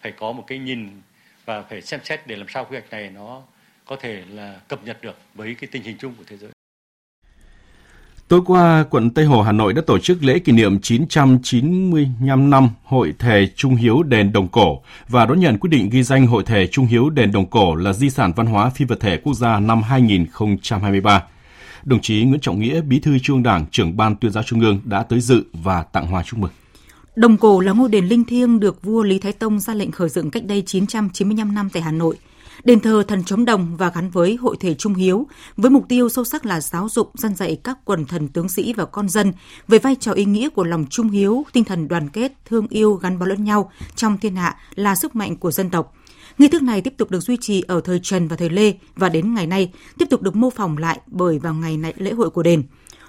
phải 0.00 0.12
có 0.12 0.32
một 0.32 0.44
cái 0.46 0.58
nhìn 0.58 1.00
và 1.44 1.62
phải 1.62 1.82
xem 1.82 2.00
xét 2.04 2.26
để 2.26 2.36
làm 2.36 2.48
sao 2.48 2.64
quy 2.64 2.76
hoạch 2.78 2.90
này 2.90 3.10
nó 3.10 3.42
có 3.84 3.96
thể 3.96 4.22
là 4.28 4.60
cập 4.68 4.84
nhật 4.84 5.02
được 5.02 5.18
với 5.34 5.54
cái 5.54 5.68
tình 5.72 5.82
hình 5.82 5.98
chung 5.98 6.14
của 6.14 6.24
thế 6.26 6.36
giới. 6.36 6.53
Tối 8.28 8.40
qua, 8.46 8.84
quận 8.90 9.10
Tây 9.10 9.24
Hồ, 9.24 9.42
Hà 9.42 9.52
Nội 9.52 9.72
đã 9.72 9.82
tổ 9.86 9.98
chức 9.98 10.24
lễ 10.24 10.38
kỷ 10.38 10.52
niệm 10.52 10.80
995 10.80 12.50
năm 12.50 12.68
Hội 12.84 13.14
Thề 13.18 13.48
Trung 13.56 13.76
Hiếu 13.76 14.02
Đền 14.02 14.32
Đồng 14.32 14.48
Cổ 14.48 14.80
và 15.08 15.26
đón 15.26 15.40
nhận 15.40 15.58
quyết 15.58 15.70
định 15.70 15.90
ghi 15.90 16.02
danh 16.02 16.26
Hội 16.26 16.42
Thề 16.42 16.66
Trung 16.66 16.86
Hiếu 16.86 17.10
Đền 17.10 17.32
Đồng 17.32 17.46
Cổ 17.46 17.74
là 17.74 17.92
di 17.92 18.10
sản 18.10 18.32
văn 18.36 18.46
hóa 18.46 18.70
phi 18.70 18.84
vật 18.84 19.00
thể 19.00 19.16
quốc 19.16 19.34
gia 19.34 19.60
năm 19.60 19.82
2023. 19.82 21.22
Đồng 21.84 22.00
chí 22.00 22.24
Nguyễn 22.24 22.40
Trọng 22.40 22.60
Nghĩa, 22.60 22.80
Bí 22.80 23.00
thư 23.00 23.18
Trung 23.18 23.42
Đảng, 23.42 23.66
trưởng 23.70 23.96
ban 23.96 24.16
tuyên 24.16 24.32
giáo 24.32 24.42
Trung 24.42 24.60
ương 24.60 24.80
đã 24.84 25.02
tới 25.02 25.20
dự 25.20 25.44
và 25.52 25.82
tặng 25.82 26.06
hoa 26.06 26.22
chúc 26.22 26.40
mừng. 26.40 26.50
Đồng 27.16 27.36
Cổ 27.36 27.60
là 27.60 27.72
ngôi 27.72 27.88
đền 27.88 28.04
linh 28.04 28.24
thiêng 28.24 28.60
được 28.60 28.82
vua 28.82 29.02
Lý 29.02 29.18
Thái 29.18 29.32
Tông 29.32 29.60
ra 29.60 29.74
lệnh 29.74 29.90
khởi 29.90 30.08
dựng 30.08 30.30
cách 30.30 30.44
đây 30.44 30.62
995 30.66 31.54
năm 31.54 31.68
tại 31.72 31.82
Hà 31.82 31.90
Nội– 31.90 32.16
đền 32.64 32.80
thờ 32.80 33.02
thần 33.08 33.24
chống 33.24 33.44
đồng 33.44 33.76
và 33.76 33.90
gắn 33.94 34.10
với 34.10 34.36
hội 34.36 34.56
thể 34.60 34.74
trung 34.74 34.94
hiếu, 34.94 35.26
với 35.56 35.70
mục 35.70 35.84
tiêu 35.88 36.08
sâu 36.08 36.24
sắc 36.24 36.46
là 36.46 36.60
giáo 36.60 36.88
dục, 36.88 37.10
dân 37.14 37.34
dạy 37.34 37.56
các 37.64 37.78
quần 37.84 38.04
thần 38.04 38.28
tướng 38.28 38.48
sĩ 38.48 38.72
và 38.72 38.84
con 38.84 39.08
dân 39.08 39.32
về 39.68 39.78
vai 39.78 39.96
trò 40.00 40.12
ý 40.12 40.24
nghĩa 40.24 40.48
của 40.48 40.64
lòng 40.64 40.86
trung 40.90 41.08
hiếu, 41.08 41.44
tinh 41.52 41.64
thần 41.64 41.88
đoàn 41.88 42.08
kết, 42.08 42.32
thương 42.44 42.66
yêu 42.68 42.94
gắn 42.94 43.18
bó 43.18 43.26
lẫn 43.26 43.44
nhau 43.44 43.70
trong 43.94 44.18
thiên 44.18 44.36
hạ 44.36 44.56
là 44.74 44.94
sức 44.94 45.16
mạnh 45.16 45.36
của 45.36 45.50
dân 45.50 45.70
tộc. 45.70 45.94
Nghi 46.38 46.48
thức 46.48 46.62
này 46.62 46.80
tiếp 46.80 46.94
tục 46.96 47.10
được 47.10 47.20
duy 47.20 47.36
trì 47.40 47.62
ở 47.68 47.80
thời 47.80 48.00
Trần 48.02 48.28
và 48.28 48.36
thời 48.36 48.50
Lê 48.50 48.74
và 48.96 49.08
đến 49.08 49.34
ngày 49.34 49.46
nay 49.46 49.72
tiếp 49.98 50.06
tục 50.10 50.22
được 50.22 50.36
mô 50.36 50.50
phỏng 50.50 50.78
lại 50.78 51.00
bởi 51.06 51.38
vào 51.38 51.54
ngày 51.54 51.76
này 51.76 51.92
lễ 51.96 52.12
hội 52.12 52.30
của 52.30 52.42
đền. 52.42 52.62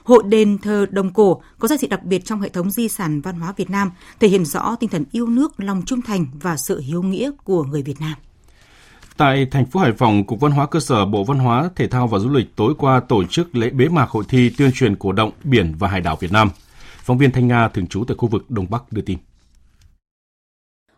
Hội 0.04 0.24
đền 0.24 0.58
thờ 0.58 0.86
Đồng 0.90 1.14
Cổ 1.14 1.42
có 1.60 1.68
giá 1.68 1.78
trị 1.78 1.88
đặc 1.88 2.04
biệt 2.04 2.26
trong 2.26 2.42
hệ 2.42 2.50
thống 2.50 2.72
di 2.72 2.88
sản 2.88 3.22
văn 3.22 3.40
hóa 3.40 3.54
Việt 3.58 3.70
Nam, 3.70 3.92
thể 4.20 4.28
hiện 4.28 4.46
rõ 4.46 4.76
tinh 4.80 4.90
thần 4.90 5.04
yêu 5.12 5.28
nước, 5.28 5.60
lòng 5.60 5.82
trung 5.86 6.02
thành 6.02 6.26
và 6.42 6.58
sự 6.58 6.80
hiếu 6.80 7.04
nghĩa 7.04 7.32
của 7.44 7.64
người 7.64 7.82
Việt 7.82 8.00
Nam. 8.00 8.14
Tại 9.18 9.48
thành 9.52 9.66
phố 9.66 9.80
Hải 9.80 9.92
Phòng, 9.92 10.24
Cục 10.24 10.40
Văn 10.40 10.52
hóa 10.52 10.68
Cơ 10.68 10.80
sở 10.80 11.06
Bộ 11.06 11.24
Văn 11.24 11.40
hóa, 11.40 11.70
Thể 11.76 11.88
thao 11.88 12.08
và 12.08 12.20
Du 12.20 12.30
lịch 12.30 12.56
tối 12.56 12.74
qua 12.78 13.00
tổ 13.00 13.24
chức 13.24 13.56
lễ 13.56 13.70
bế 13.70 13.88
mạc 13.88 14.10
hội 14.10 14.24
thi 14.30 14.52
tuyên 14.58 14.72
truyền 14.74 14.96
cổ 14.96 15.12
động 15.12 15.32
biển 15.44 15.74
và 15.80 15.88
hải 15.88 16.02
đảo 16.02 16.18
Việt 16.20 16.32
Nam. 16.32 16.50
Phóng 16.98 17.18
viên 17.18 17.32
Thanh 17.32 17.48
Nga 17.48 17.68
thường 17.68 17.88
trú 17.88 18.04
tại 18.08 18.16
khu 18.18 18.28
vực 18.28 18.52
Đông 18.52 18.66
Bắc 18.70 18.84
đưa 18.92 19.02
tin. 19.02 19.18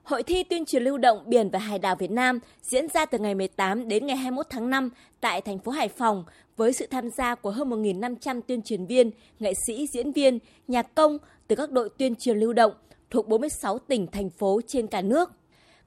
Hội 0.03 0.23
thi 0.23 0.43
tuyên 0.43 0.65
truyền 0.65 0.83
lưu 0.83 0.97
động 0.97 1.23
biển 1.27 1.49
và 1.49 1.59
hải 1.59 1.79
đảo 1.79 1.95
Việt 1.95 2.11
Nam 2.11 2.39
diễn 2.61 2.87
ra 2.93 3.05
từ 3.05 3.19
ngày 3.19 3.35
18 3.35 3.87
đến 3.87 4.07
ngày 4.07 4.17
21 4.17 4.45
tháng 4.49 4.69
5 4.69 4.89
tại 5.19 5.41
thành 5.41 5.59
phố 5.59 5.71
Hải 5.71 5.87
Phòng 5.87 6.23
với 6.57 6.73
sự 6.73 6.87
tham 6.91 7.09
gia 7.09 7.35
của 7.35 7.51
hơn 7.51 7.69
1.500 7.69 8.41
tuyên 8.47 8.61
truyền 8.61 8.85
viên, 8.85 9.11
nghệ 9.39 9.53
sĩ, 9.67 9.87
diễn 9.87 10.11
viên, 10.11 10.39
nhạc 10.67 10.95
công 10.95 11.17
từ 11.47 11.55
các 11.55 11.71
đội 11.71 11.89
tuyên 11.97 12.15
truyền 12.15 12.37
lưu 12.37 12.53
động 12.53 12.73
thuộc 13.09 13.27
46 13.27 13.79
tỉnh, 13.79 14.07
thành 14.07 14.29
phố 14.29 14.61
trên 14.67 14.87
cả 14.87 15.01
nước. 15.01 15.31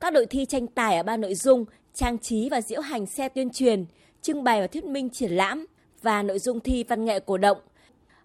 Các 0.00 0.12
đội 0.12 0.26
thi 0.26 0.44
tranh 0.44 0.66
tài 0.66 0.96
ở 0.96 1.02
ba 1.02 1.16
nội 1.16 1.34
dung 1.34 1.64
trang 2.00 2.18
trí 2.18 2.48
và 2.48 2.60
diễu 2.60 2.80
hành 2.80 3.06
xe 3.06 3.28
tuyên 3.28 3.50
truyền, 3.50 3.84
trưng 4.22 4.44
bày 4.44 4.60
và 4.60 4.66
thuyết 4.66 4.84
minh 4.84 5.10
triển 5.10 5.32
lãm 5.32 5.66
và 6.02 6.22
nội 6.22 6.38
dung 6.38 6.60
thi 6.60 6.84
văn 6.84 7.04
nghệ 7.04 7.20
cổ 7.20 7.38
động. 7.38 7.58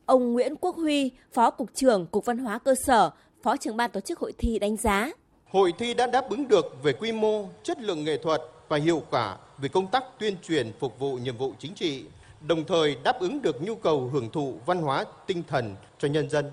Ông 0.05 0.33
Nguyễn 0.33 0.55
Quốc 0.55 0.75
Huy, 0.75 1.11
Phó 1.33 1.49
Cục 1.51 1.69
trưởng 1.73 2.07
Cục 2.07 2.25
Văn 2.25 2.37
hóa 2.37 2.59
Cơ 2.59 2.75
sở, 2.75 3.09
Phó 3.43 3.57
trưởng 3.57 3.77
ban 3.77 3.91
tổ 3.91 3.99
chức 3.99 4.19
hội 4.19 4.33
thi 4.37 4.59
đánh 4.59 4.77
giá. 4.77 5.11
Hội 5.49 5.73
thi 5.77 5.93
đã 5.93 6.07
đáp 6.07 6.29
ứng 6.29 6.47
được 6.47 6.83
về 6.83 6.93
quy 6.93 7.11
mô, 7.11 7.45
chất 7.63 7.81
lượng 7.81 8.03
nghệ 8.03 8.17
thuật 8.17 8.41
và 8.67 8.77
hiệu 8.77 9.01
quả 9.09 9.37
về 9.57 9.69
công 9.69 9.87
tác 9.87 10.03
tuyên 10.19 10.35
truyền 10.43 10.71
phục 10.79 10.99
vụ 10.99 11.17
nhiệm 11.17 11.37
vụ 11.37 11.53
chính 11.59 11.73
trị, 11.73 12.03
đồng 12.47 12.63
thời 12.63 12.97
đáp 13.03 13.19
ứng 13.19 13.41
được 13.41 13.61
nhu 13.61 13.75
cầu 13.75 14.09
hưởng 14.13 14.29
thụ 14.29 14.53
văn 14.65 14.81
hóa 14.81 15.05
tinh 15.27 15.43
thần 15.47 15.75
cho 15.99 16.07
nhân 16.07 16.29
dân. 16.29 16.51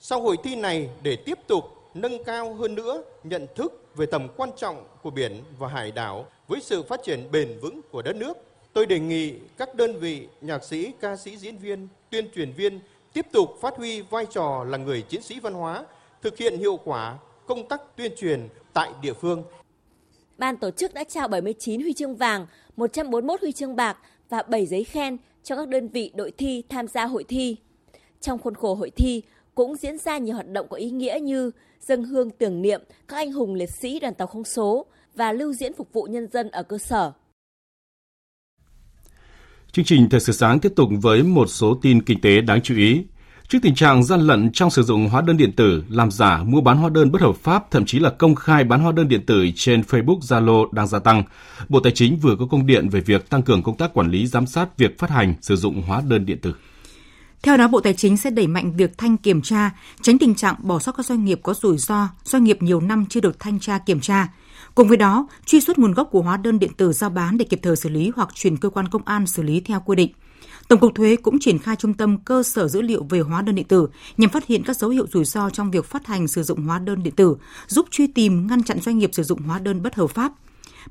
Sau 0.00 0.20
hội 0.20 0.36
thi 0.44 0.56
này 0.56 0.88
để 1.02 1.16
tiếp 1.16 1.38
tục 1.46 1.64
nâng 1.94 2.24
cao 2.24 2.54
hơn 2.54 2.74
nữa 2.74 3.02
nhận 3.24 3.46
thức 3.54 3.84
về 3.96 4.06
tầm 4.06 4.28
quan 4.36 4.50
trọng 4.56 4.84
của 5.02 5.10
biển 5.10 5.42
và 5.58 5.68
hải 5.68 5.90
đảo 5.90 6.26
với 6.48 6.60
sự 6.60 6.82
phát 6.82 7.00
triển 7.04 7.28
bền 7.32 7.58
vững 7.62 7.80
của 7.90 8.02
đất 8.02 8.16
nước. 8.16 8.36
Tôi 8.72 8.86
đề 8.86 9.00
nghị 9.00 9.34
các 9.56 9.74
đơn 9.74 9.98
vị 9.98 10.28
nhạc 10.40 10.64
sĩ, 10.64 10.92
ca 11.00 11.16
sĩ, 11.16 11.36
diễn 11.36 11.58
viên, 11.58 11.88
tuyên 12.10 12.28
truyền 12.34 12.52
viên 12.52 12.80
tiếp 13.12 13.26
tục 13.32 13.48
phát 13.60 13.76
huy 13.76 14.00
vai 14.00 14.26
trò 14.26 14.64
là 14.68 14.78
người 14.78 15.02
chiến 15.02 15.22
sĩ 15.22 15.40
văn 15.40 15.54
hóa, 15.54 15.84
thực 16.22 16.38
hiện 16.38 16.58
hiệu 16.58 16.78
quả 16.84 17.18
công 17.46 17.68
tác 17.68 17.96
tuyên 17.96 18.12
truyền 18.16 18.48
tại 18.72 18.90
địa 19.02 19.12
phương. 19.12 19.44
Ban 20.38 20.56
tổ 20.56 20.70
chức 20.70 20.94
đã 20.94 21.04
trao 21.04 21.28
79 21.28 21.80
huy 21.80 21.92
chương 21.92 22.16
vàng, 22.16 22.46
141 22.76 23.40
huy 23.40 23.52
chương 23.52 23.76
bạc 23.76 23.98
và 24.28 24.42
7 24.42 24.66
giấy 24.66 24.84
khen 24.84 25.16
cho 25.44 25.56
các 25.56 25.68
đơn 25.68 25.88
vị 25.88 26.12
đội 26.14 26.30
thi 26.30 26.62
tham 26.68 26.88
gia 26.88 27.04
hội 27.04 27.24
thi. 27.24 27.56
Trong 28.20 28.38
khuôn 28.38 28.54
khổ 28.54 28.74
hội 28.74 28.90
thi 28.90 29.22
cũng 29.54 29.76
diễn 29.76 29.98
ra 29.98 30.18
nhiều 30.18 30.34
hoạt 30.34 30.48
động 30.48 30.66
có 30.70 30.76
ý 30.76 30.90
nghĩa 30.90 31.18
như 31.22 31.50
dâng 31.80 32.04
hương 32.04 32.30
tưởng 32.30 32.62
niệm 32.62 32.82
các 33.08 33.16
anh 33.16 33.32
hùng 33.32 33.54
liệt 33.54 33.70
sĩ 33.70 34.00
đoàn 34.00 34.14
tàu 34.14 34.26
không 34.26 34.44
số 34.44 34.86
và 35.18 35.32
lưu 35.32 35.52
diễn 35.52 35.72
phục 35.76 35.88
vụ 35.92 36.02
nhân 36.10 36.28
dân 36.32 36.50
ở 36.50 36.62
cơ 36.62 36.78
sở. 36.78 37.12
Chương 39.72 39.84
trình 39.84 40.08
Thời 40.10 40.20
sự 40.20 40.32
sáng 40.32 40.60
tiếp 40.60 40.72
tục 40.76 40.88
với 41.02 41.22
một 41.22 41.46
số 41.46 41.78
tin 41.82 42.02
kinh 42.02 42.20
tế 42.20 42.40
đáng 42.40 42.62
chú 42.62 42.76
ý. 42.76 43.04
Trước 43.48 43.58
tình 43.62 43.74
trạng 43.74 44.04
gian 44.04 44.20
lận 44.20 44.52
trong 44.52 44.70
sử 44.70 44.82
dụng 44.82 45.08
hóa 45.08 45.20
đơn 45.20 45.36
điện 45.36 45.52
tử, 45.52 45.84
làm 45.88 46.10
giả, 46.10 46.42
mua 46.42 46.60
bán 46.60 46.76
hóa 46.76 46.90
đơn 46.90 47.12
bất 47.12 47.22
hợp 47.22 47.36
pháp, 47.36 47.70
thậm 47.70 47.84
chí 47.86 47.98
là 47.98 48.10
công 48.10 48.34
khai 48.34 48.64
bán 48.64 48.80
hóa 48.80 48.92
đơn 48.92 49.08
điện 49.08 49.26
tử 49.26 49.46
trên 49.54 49.80
Facebook, 49.80 50.18
Zalo 50.18 50.72
đang 50.72 50.86
gia 50.86 50.98
tăng, 50.98 51.22
Bộ 51.68 51.80
Tài 51.80 51.92
chính 51.92 52.16
vừa 52.16 52.36
có 52.36 52.46
công 52.46 52.66
điện 52.66 52.88
về 52.88 53.00
việc 53.00 53.30
tăng 53.30 53.42
cường 53.42 53.62
công 53.62 53.76
tác 53.76 53.94
quản 53.94 54.10
lý 54.10 54.26
giám 54.26 54.46
sát 54.46 54.78
việc 54.78 54.98
phát 54.98 55.10
hành 55.10 55.34
sử 55.40 55.56
dụng 55.56 55.82
hóa 55.82 56.02
đơn 56.08 56.26
điện 56.26 56.38
tử. 56.42 56.54
Theo 57.42 57.56
đó, 57.56 57.68
Bộ 57.68 57.80
Tài 57.80 57.94
chính 57.94 58.16
sẽ 58.16 58.30
đẩy 58.30 58.46
mạnh 58.46 58.76
việc 58.76 58.98
thanh 58.98 59.16
kiểm 59.16 59.42
tra, 59.42 59.70
tránh 60.02 60.18
tình 60.18 60.34
trạng 60.34 60.54
bỏ 60.58 60.78
sót 60.78 60.92
các 60.92 61.06
doanh 61.06 61.24
nghiệp 61.24 61.40
có 61.42 61.54
rủi 61.54 61.78
ro, 61.78 62.08
doanh 62.24 62.44
nghiệp 62.44 62.62
nhiều 62.62 62.80
năm 62.80 63.06
chưa 63.06 63.20
được 63.20 63.40
thanh 63.40 63.60
tra 63.60 63.78
kiểm 63.78 64.00
tra. 64.00 64.28
Cùng 64.78 64.88
với 64.88 64.96
đó, 64.96 65.28
truy 65.46 65.60
xuất 65.60 65.78
nguồn 65.78 65.92
gốc 65.92 66.08
của 66.10 66.22
hóa 66.22 66.36
đơn 66.36 66.58
điện 66.58 66.70
tử 66.76 66.92
giao 66.92 67.10
bán 67.10 67.38
để 67.38 67.44
kịp 67.44 67.60
thời 67.62 67.76
xử 67.76 67.88
lý 67.88 68.12
hoặc 68.16 68.28
chuyển 68.34 68.56
cơ 68.56 68.70
quan 68.70 68.88
công 68.88 69.02
an 69.04 69.26
xử 69.26 69.42
lý 69.42 69.60
theo 69.60 69.82
quy 69.86 69.96
định. 69.96 70.10
Tổng 70.68 70.80
cục 70.80 70.94
Thuế 70.94 71.16
cũng 71.16 71.38
triển 71.38 71.58
khai 71.58 71.76
trung 71.76 71.94
tâm 71.94 72.18
cơ 72.18 72.42
sở 72.42 72.68
dữ 72.68 72.82
liệu 72.82 73.04
về 73.04 73.20
hóa 73.20 73.42
đơn 73.42 73.54
điện 73.54 73.66
tử 73.68 73.88
nhằm 74.16 74.30
phát 74.30 74.46
hiện 74.46 74.62
các 74.64 74.76
dấu 74.76 74.90
hiệu 74.90 75.06
rủi 75.12 75.24
ro 75.24 75.50
trong 75.50 75.70
việc 75.70 75.84
phát 75.84 76.06
hành 76.06 76.28
sử 76.28 76.42
dụng 76.42 76.62
hóa 76.62 76.78
đơn 76.78 77.02
điện 77.02 77.14
tử, 77.14 77.36
giúp 77.66 77.86
truy 77.90 78.06
tìm 78.06 78.46
ngăn 78.46 78.62
chặn 78.62 78.80
doanh 78.80 78.98
nghiệp 78.98 79.10
sử 79.12 79.22
dụng 79.22 79.42
hóa 79.42 79.58
đơn 79.58 79.82
bất 79.82 79.94
hợp 79.94 80.10
pháp. 80.10 80.32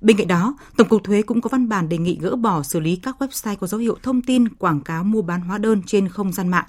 Bên 0.01 0.17
cạnh 0.17 0.27
đó, 0.27 0.57
Tổng 0.77 0.87
cục 0.87 1.03
Thuế 1.03 1.21
cũng 1.21 1.41
có 1.41 1.49
văn 1.51 1.69
bản 1.69 1.89
đề 1.89 1.97
nghị 1.97 2.17
gỡ 2.21 2.35
bỏ 2.35 2.63
xử 2.63 2.79
lý 2.79 2.95
các 2.95 3.15
website 3.21 3.55
có 3.55 3.67
dấu 3.67 3.79
hiệu 3.79 3.97
thông 4.03 4.21
tin 4.21 4.49
quảng 4.49 4.81
cáo 4.81 5.03
mua 5.03 5.21
bán 5.21 5.41
hóa 5.41 5.57
đơn 5.57 5.81
trên 5.85 6.09
không 6.09 6.33
gian 6.33 6.49
mạng. 6.49 6.65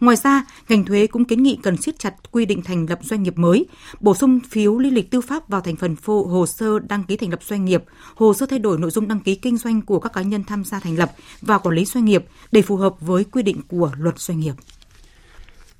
Ngoài 0.00 0.16
ra, 0.16 0.44
ngành 0.68 0.84
thuế 0.84 1.06
cũng 1.06 1.24
kiến 1.24 1.42
nghị 1.42 1.58
cần 1.62 1.76
siết 1.76 1.98
chặt 1.98 2.14
quy 2.32 2.44
định 2.46 2.62
thành 2.62 2.86
lập 2.88 2.98
doanh 3.02 3.22
nghiệp 3.22 3.38
mới, 3.38 3.66
bổ 4.00 4.14
sung 4.14 4.40
phiếu 4.50 4.78
lý 4.78 4.90
lịch 4.90 5.10
tư 5.10 5.20
pháp 5.20 5.48
vào 5.48 5.60
thành 5.60 5.76
phần 5.76 5.96
phô 5.96 6.22
hồ 6.22 6.46
sơ 6.46 6.78
đăng 6.78 7.04
ký 7.04 7.16
thành 7.16 7.30
lập 7.30 7.40
doanh 7.42 7.64
nghiệp, 7.64 7.84
hồ 8.14 8.34
sơ 8.34 8.46
thay 8.46 8.58
đổi 8.58 8.78
nội 8.78 8.90
dung 8.90 9.08
đăng 9.08 9.20
ký 9.20 9.34
kinh 9.34 9.56
doanh 9.56 9.82
của 9.82 10.00
các 10.00 10.12
cá 10.12 10.22
nhân 10.22 10.44
tham 10.44 10.64
gia 10.64 10.80
thành 10.80 10.98
lập 10.98 11.12
và 11.40 11.58
quản 11.58 11.74
lý 11.74 11.84
doanh 11.84 12.04
nghiệp 12.04 12.24
để 12.52 12.62
phù 12.62 12.76
hợp 12.76 12.94
với 13.00 13.24
quy 13.24 13.42
định 13.42 13.60
của 13.68 13.90
luật 13.98 14.18
doanh 14.18 14.40
nghiệp. 14.40 14.54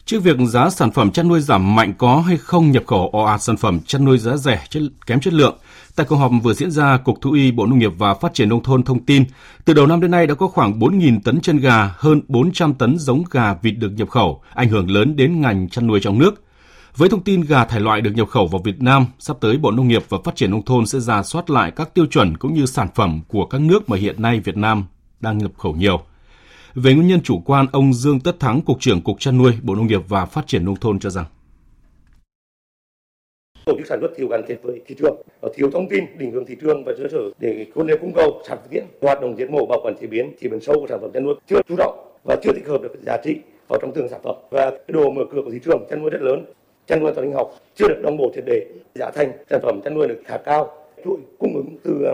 Trước 0.07 0.23
việc 0.23 0.37
giá 0.49 0.71
sản 0.71 0.91
phẩm 0.91 1.11
chăn 1.11 1.29
nuôi 1.29 1.41
giảm 1.41 1.75
mạnh 1.75 1.95
có 1.99 2.21
hay 2.21 2.37
không 2.37 2.71
nhập 2.71 2.83
khẩu 2.87 3.09
ồ 3.13 3.23
ạt 3.23 3.43
sản 3.43 3.57
phẩm 3.57 3.81
chăn 3.87 4.05
nuôi 4.05 4.19
giá 4.19 4.37
rẻ 4.37 4.65
chất, 4.71 4.83
kém 5.07 5.21
chất 5.21 5.33
lượng, 5.33 5.59
tại 5.97 6.07
cuộc 6.09 6.17
họp 6.17 6.33
vừa 6.43 6.55
diễn 6.55 6.71
ra, 6.71 6.97
Cục 6.97 7.21
Thú 7.21 7.33
y 7.33 7.53
Bộ 7.53 7.67
Nông 7.67 7.79
nghiệp 7.79 7.93
và 7.99 8.15
Phát 8.15 8.35
triển 8.35 8.49
Nông 8.49 8.63
thôn 8.63 8.83
thông 8.83 9.05
tin, 9.05 9.25
từ 9.65 9.75
đầu 9.75 9.87
năm 9.87 10.01
đến 10.01 10.11
nay 10.11 10.27
đã 10.27 10.35
có 10.35 10.49
khoảng 10.49 10.79
4.000 10.79 11.21
tấn 11.25 11.41
chân 11.41 11.57
gà, 11.57 11.95
hơn 11.97 12.21
400 12.29 12.75
tấn 12.75 12.99
giống 12.99 13.23
gà 13.31 13.55
vịt 13.63 13.79
được 13.79 13.93
nhập 13.97 14.11
khẩu, 14.11 14.43
ảnh 14.55 14.69
hưởng 14.69 14.91
lớn 14.91 15.17
đến 15.17 15.41
ngành 15.41 15.69
chăn 15.69 15.87
nuôi 15.87 16.01
trong 16.03 16.19
nước. 16.19 16.45
Với 16.97 17.09
thông 17.09 17.23
tin 17.23 17.41
gà 17.41 17.65
thải 17.65 17.81
loại 17.81 18.01
được 18.01 18.13
nhập 18.15 18.29
khẩu 18.29 18.47
vào 18.47 18.63
Việt 18.65 18.83
Nam, 18.83 19.07
sắp 19.19 19.37
tới 19.41 19.57
Bộ 19.57 19.71
Nông 19.71 19.89
nghiệp 19.89 20.05
và 20.09 20.19
Phát 20.25 20.37
triển 20.37 20.51
Nông 20.51 20.65
thôn 20.65 20.87
sẽ 20.87 21.01
ra 21.01 21.23
soát 21.23 21.51
lại 21.51 21.71
các 21.71 21.95
tiêu 21.95 22.07
chuẩn 22.07 22.37
cũng 22.37 22.55
như 22.55 22.67
sản 22.67 22.89
phẩm 22.95 23.21
của 23.29 23.47
các 23.47 23.61
nước 23.61 23.89
mà 23.89 23.97
hiện 23.97 24.23
nay 24.23 24.41
Việt 24.41 24.57
Nam 24.57 24.85
đang 25.21 25.39
nhập 25.39 25.53
khẩu 25.59 25.75
nhiều. 25.75 26.01
Về 26.83 26.95
nguyên 26.95 27.09
nhân 27.09 27.21
chủ 27.25 27.41
quan, 27.47 27.67
ông 27.73 27.95
Dương 27.95 28.21
Tất 28.21 28.41
Thắng, 28.41 28.61
Cục 28.61 28.81
trưởng 28.81 29.01
Cục 29.01 29.21
Chăn 29.21 29.39
nuôi, 29.39 29.53
Bộ 29.63 29.75
Nông 29.75 29.87
nghiệp 29.87 30.01
và 30.09 30.27
Phát 30.27 30.47
triển 30.47 30.65
Nông 30.65 30.77
thôn 30.77 30.99
cho 30.99 31.11
rằng. 31.11 31.25
Tổ 33.65 33.73
chức 33.79 33.87
sản 33.87 33.99
xuất 34.01 34.11
thiếu 34.17 34.29
gắn 34.29 34.43
kết 34.49 34.57
với 34.63 34.81
thị 34.87 34.95
trường 34.99 35.17
thiếu 35.55 35.71
thông 35.71 35.89
tin 35.89 36.05
định 36.19 36.31
hướng 36.31 36.47
thị 36.47 36.57
trường 36.61 36.85
và 36.85 36.93
cơ 36.99 37.05
sở 37.13 37.19
để 37.41 37.67
vấn 37.75 37.87
nếu 37.87 37.97
cung 38.01 38.13
cầu 38.15 38.43
sản 38.49 38.59
phẩm 38.61 38.69
tiện 38.71 38.85
hoạt 39.01 39.21
động 39.21 39.37
giết 39.39 39.51
mổ 39.51 39.67
bảo 39.67 39.81
quản 39.83 39.95
chế 40.01 40.07
biến 40.07 40.33
chế 40.41 40.49
biến 40.49 40.61
sâu 40.61 40.81
của 40.81 40.87
sản 40.89 40.99
phẩm 41.01 41.11
chăn 41.15 41.25
nuôi 41.25 41.35
chưa 41.47 41.61
chú 41.69 41.75
trọng 41.79 42.13
và 42.25 42.37
chưa 42.43 42.53
tích 42.53 42.67
hợp 42.67 42.83
được 42.83 42.93
giá 43.07 43.17
trị 43.25 43.37
vào 43.69 43.79
trong 43.83 43.93
từng 43.95 44.09
sản 44.09 44.21
phẩm. 44.25 44.37
Và 44.51 44.71
cái 44.71 44.93
đồ 44.93 45.11
mở 45.11 45.23
cửa 45.33 45.43
của 45.45 45.51
thị 45.51 45.59
trường 45.65 45.87
chăn 45.91 46.01
nuôi 46.01 46.11
rất 46.11 46.23
lớn 46.23 46.45
chăn 46.87 47.01
nuôi 47.01 47.13
toàn 47.15 47.27
linh 47.27 47.37
học 47.37 47.55
chưa 47.75 47.89
được 47.89 48.01
đồng 48.03 48.17
bộ 48.17 48.33
triệt 48.35 48.45
để 48.47 48.67
giá 48.95 49.11
thành 49.11 49.33
sản 49.51 49.61
phẩm 49.63 49.81
chăn 49.85 49.95
nuôi 49.95 50.09
được 50.09 50.23
khá 50.25 50.37
cao. 50.37 50.71
Chuỗi 51.05 51.17
cung 51.39 51.55
ứng 51.55 51.77
từ 51.85 52.07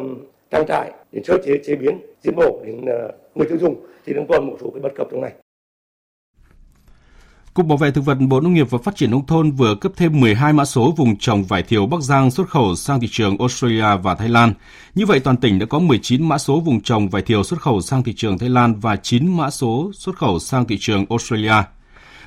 trang 0.50 0.66
trại 0.68 0.92
đến 1.12 1.24
sơ 1.24 1.38
chế 1.44 1.52
chế 1.64 1.76
biến 1.76 1.98
giết 2.22 2.32
mổ 2.36 2.64
đến 2.64 2.86
ờ, 2.86 3.12
người 3.34 3.48
tiêu 3.48 3.58
dùng 3.58 3.86
thì 4.06 4.12
đang 4.12 4.26
còn 4.28 4.46
một 4.46 4.56
số 4.60 4.70
cái 4.70 4.82
bất 4.82 4.92
cập 4.96 5.08
trong 5.10 5.20
này 5.20 5.32
Cục 7.54 7.66
Bảo 7.66 7.76
vệ 7.76 7.90
Thực 7.90 8.04
vật 8.04 8.18
Bộ 8.20 8.40
Nông 8.40 8.54
nghiệp 8.54 8.70
và 8.70 8.78
Phát 8.78 8.96
triển 8.96 9.10
Nông 9.10 9.26
thôn 9.26 9.50
vừa 9.50 9.74
cấp 9.74 9.92
thêm 9.96 10.20
12 10.20 10.52
mã 10.52 10.64
số 10.64 10.94
vùng 10.96 11.16
trồng 11.18 11.44
vải 11.44 11.62
thiều 11.62 11.86
Bắc 11.86 12.00
Giang 12.00 12.30
xuất 12.30 12.48
khẩu 12.48 12.74
sang 12.74 13.00
thị 13.00 13.08
trường 13.10 13.36
Australia 13.38 13.96
và 14.02 14.14
Thái 14.14 14.28
Lan. 14.28 14.52
Như 14.94 15.06
vậy, 15.06 15.20
toàn 15.20 15.36
tỉnh 15.36 15.58
đã 15.58 15.66
có 15.66 15.78
19 15.78 16.28
mã 16.28 16.38
số 16.38 16.60
vùng 16.60 16.80
trồng 16.80 17.08
vải 17.08 17.22
thiều 17.22 17.44
xuất 17.44 17.60
khẩu 17.60 17.80
sang 17.80 18.02
thị 18.02 18.12
trường 18.16 18.38
Thái 18.38 18.48
Lan 18.48 18.80
và 18.80 18.96
9 18.96 19.36
mã 19.36 19.50
số 19.50 19.90
xuất 19.94 20.16
khẩu 20.16 20.38
sang 20.38 20.64
thị 20.64 20.76
trường 20.80 21.04
Australia. 21.10 21.54